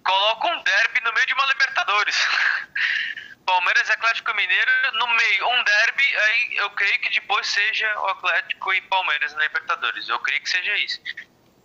[0.05, 2.16] Colocam um derby no meio de uma Libertadores.
[3.47, 8.07] Palmeiras e Atlético Mineiro no meio, um derby, aí eu creio que depois seja o
[8.09, 10.09] Atlético e Palmeiras na Libertadores.
[10.09, 11.01] Eu creio que seja isso.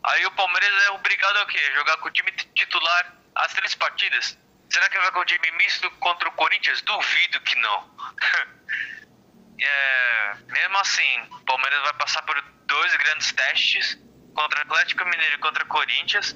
[0.03, 1.59] Aí o Palmeiras é obrigado a quê?
[1.73, 4.37] Jogar com o time titular as três partidas.
[4.69, 6.81] Será que vai com o time misto contra o Corinthians?
[6.81, 7.91] Duvido que não.
[9.61, 13.97] é, mesmo assim, o Palmeiras vai passar por dois grandes testes
[14.33, 16.35] contra Atlético Mineiro e contra Corinthians.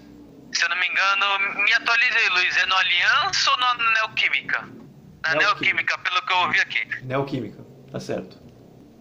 [0.54, 4.81] Se eu não me engano, me atualizei, Luiz, é no Aliança ou na Neoquímica?
[5.22, 6.86] Na Neoquímica, pelo que eu ouvi aqui.
[7.04, 8.40] Neoquímica, tá certo.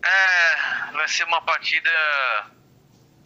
[0.05, 1.91] É, vai ser uma partida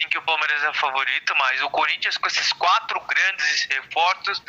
[0.00, 4.42] em que o Palmeiras é favorito, mas o Corinthians com esses quatro grandes reforços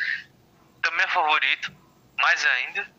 [0.81, 1.75] também é favorito,
[2.17, 2.91] mais ainda.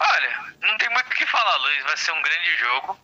[0.00, 2.98] Olha, não tem muito o que falar, Luiz, vai ser um grande jogo.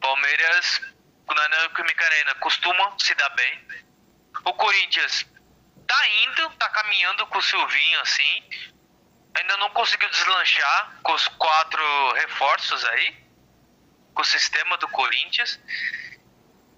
[0.00, 0.80] Palmeiras,
[1.28, 3.68] na Neoquímica Arena, costuma se dar bem.
[4.44, 5.26] O Corinthians
[5.86, 8.42] tá indo, tá caminhando com o Silvinho assim.
[9.34, 13.16] Ainda não conseguiu deslanchar com os quatro reforços aí,
[14.14, 15.60] com o sistema do Corinthians.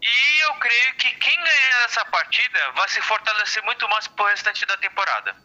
[0.03, 4.65] E eu creio que quem ganhar essa partida vai se fortalecer muito mais pro restante
[4.67, 5.37] da temporada.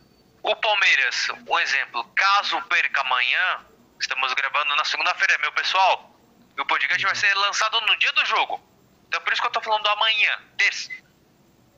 [0.44, 3.66] O Palmeiras, um exemplo, caso perca amanhã,
[4.00, 6.16] estamos gravando na segunda-feira, meu pessoal,
[6.58, 8.62] o podcast vai ser lançado no dia do jogo.
[9.08, 10.92] Então por isso que eu tô falando amanhã, terça.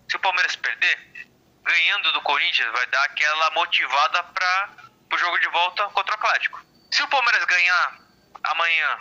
[0.10, 1.28] Se o Palmeiras perder,
[1.64, 4.70] ganhando do Corinthians, vai dar aquela motivada para
[5.12, 6.62] o jogo de volta contra o Atlético.
[6.92, 8.00] Se o Palmeiras ganhar
[8.44, 9.00] amanhã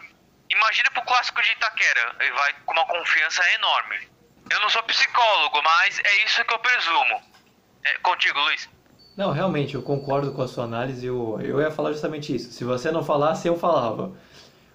[0.50, 3.96] Imagina pro clássico de Itaquera, ele vai com uma confiança enorme.
[4.48, 7.20] Eu não sou psicólogo, mas é isso que eu presumo.
[7.84, 8.68] É, contigo, Luiz.
[9.16, 11.04] Não, realmente, eu concordo com a sua análise.
[11.04, 12.52] Eu, eu ia falar justamente isso.
[12.52, 14.16] Se você não falasse, eu falava.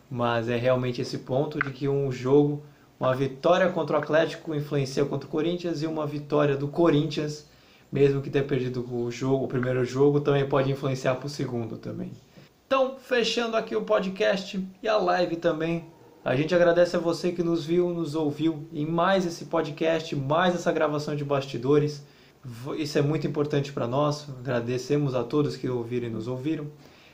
[0.10, 2.66] Mas é realmente esse ponto de que um jogo,
[3.00, 7.50] uma vitória contra o Atlético influencia contra o Corinthians e uma vitória do Corinthians,
[7.92, 11.78] mesmo que tenha perdido o jogo, o primeiro jogo, também pode influenciar para o segundo
[11.78, 12.12] também.
[12.66, 15.86] Então, fechando aqui o podcast e a live também.
[16.24, 20.56] A gente agradece a você que nos viu, nos ouviu em mais esse podcast, mais
[20.56, 22.04] essa gravação de bastidores.
[22.78, 24.28] Isso é muito importante para nós.
[24.40, 26.68] Agradecemos a todos que ouviram e nos ouviram.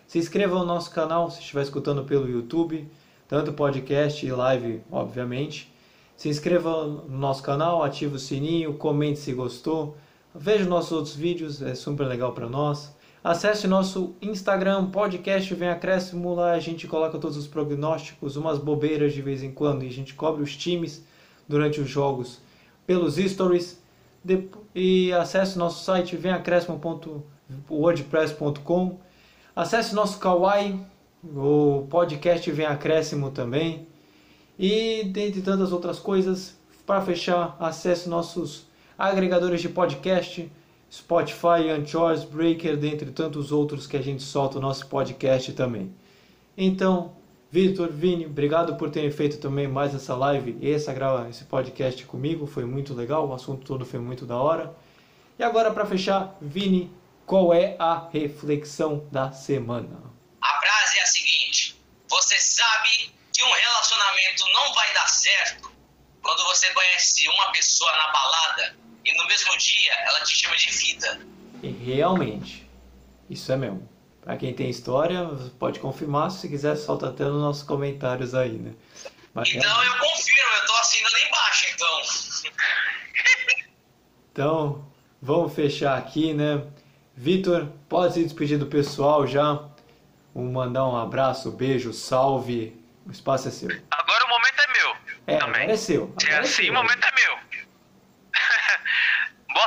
[0.05, 2.87] Se inscreva no nosso canal se estiver escutando pelo YouTube,
[3.27, 5.73] tanto podcast e live, obviamente.
[6.15, 9.97] Se inscreva no nosso canal, ative o sininho, comente se gostou.
[10.39, 12.95] Veja nossos outros vídeos, é super legal para nós.
[13.23, 19.13] Acesse nosso Instagram, podcast Vem Acréscimo, lá a gente coloca todos os prognósticos, umas bobeiras
[19.13, 21.03] de vez em quando, e a gente cobre os times
[21.49, 22.39] durante os jogos
[22.85, 23.81] pelos stories.
[24.75, 28.99] E acesse nosso site vemacréscimo.wordpress.com
[29.55, 30.79] Acesse nosso Kawaii,
[31.23, 33.87] o podcast Vem Acréscimo também.
[34.59, 38.66] E dentre tantas outras coisas, para fechar, acesse nossos
[38.97, 40.51] agregadores de podcast,
[40.91, 45.93] Spotify, Anchors, Breaker, dentre tantos outros que a gente solta o nosso podcast também.
[46.57, 47.15] Então,
[47.51, 50.93] Vitor, Vini, obrigado por terem feito também mais essa live e essa,
[51.29, 54.75] esse podcast comigo, foi muito legal, o assunto todo foi muito da hora.
[55.37, 56.91] E agora para fechar, Vini,
[57.25, 60.01] qual é a reflexão da semana?
[60.41, 61.79] A frase é a seguinte:
[62.09, 65.71] Você sabe que um relacionamento não vai dar certo
[66.21, 70.69] quando você conhece uma pessoa na balada e no mesmo dia ela te chama de
[70.69, 71.19] vida.
[71.63, 72.69] Realmente,
[73.29, 73.87] isso é mesmo.
[74.21, 75.25] Para quem tem história,
[75.57, 76.29] pode confirmar.
[76.29, 78.73] Se quiser, solta até nos nossos comentários aí, né?
[79.33, 82.01] Mas, então eu confirmo, eu tô assinando ali embaixo, então.
[84.31, 84.91] então,
[85.21, 86.67] vamos fechar aqui, né?
[87.15, 89.63] Vitor, pode se despedir do pessoal já.
[90.35, 92.75] Um mandar um abraço, beijo, salve.
[93.05, 93.69] O espaço é seu.
[93.89, 94.95] Agora o momento é meu.
[95.27, 95.61] É, também.
[95.61, 96.03] agora é seu.
[96.03, 97.37] Agora Se é assim, o momento é meu.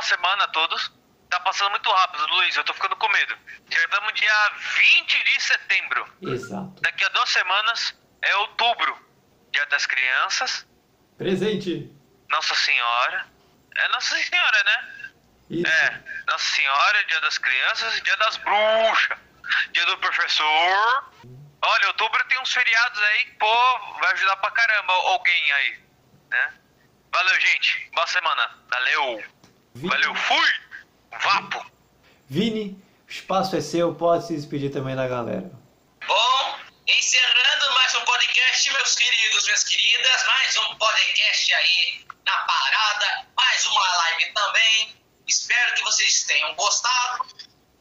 [0.01, 0.91] Boa semana a todos.
[1.29, 2.55] Tá passando muito rápido, Luiz.
[2.55, 3.37] Eu tô ficando com medo.
[3.69, 6.13] Já estamos dia 20 de setembro.
[6.23, 6.81] Exato.
[6.81, 8.97] Daqui a duas semanas é outubro.
[9.51, 10.65] Dia das Crianças.
[11.19, 11.87] Presente.
[12.31, 13.27] Nossa Senhora.
[13.77, 15.11] É Nossa Senhora, né?
[15.51, 15.71] Isso.
[15.71, 19.19] É, Nossa Senhora, Dia das Crianças, Dia das Bruxas,
[19.71, 21.13] Dia do Professor.
[21.61, 25.79] Olha, outubro tem uns feriados aí que, pô, vai ajudar pra caramba alguém aí,
[26.31, 26.53] né?
[27.11, 27.87] Valeu, gente.
[27.93, 28.57] Boa semana.
[28.67, 29.40] Valeu.
[29.73, 29.89] Vini.
[29.89, 30.51] Valeu, fui.
[31.23, 31.71] Vapo.
[32.29, 35.51] Vini, o espaço é seu, pode se despedir também da galera.
[36.05, 43.27] Bom, encerrando mais um podcast, meus queridos, minhas queridas, mais um podcast aí na parada,
[43.35, 44.95] mais uma live também.
[45.27, 47.27] Espero que vocês tenham gostado.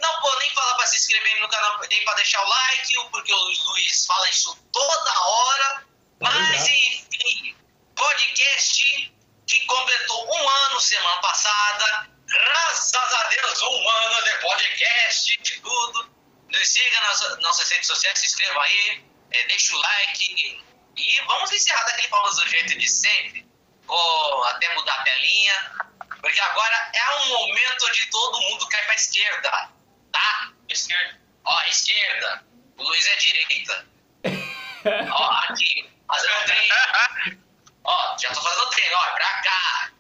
[0.01, 3.33] Não vou nem falar para se inscreverem no canal, nem para deixar o like, porque
[3.33, 5.85] o Luiz fala isso toda hora.
[6.21, 7.57] Mas, enfim,
[7.95, 9.13] podcast
[9.51, 12.09] que completou um ano semana passada.
[12.25, 16.11] Graças a Deus, um ano de podcast, de tudo.
[16.49, 20.65] Nos siga nas nossas redes sociais, se inscreva aí, é, deixa o like.
[20.97, 23.45] E vamos encerrar daquele famoso jeito de sempre.
[23.87, 25.73] Vou até mudar a telinha.
[26.21, 29.69] Porque agora é um momento onde todo mundo cai pra esquerda.
[30.13, 30.53] Tá?
[30.69, 31.21] Esquerda.
[31.45, 32.45] Ó, esquerda.
[32.77, 33.87] O Luiz é direita.
[35.13, 35.91] ó, aqui.
[36.07, 37.50] Fazendo treino.
[37.85, 39.91] Ó, já tô fazendo o treino, ó, é pra cá.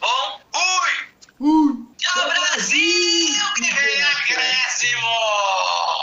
[0.00, 1.08] Bom, fui!
[1.40, 1.86] Ui!
[2.04, 5.95] É o Brasil que vem acréscimo!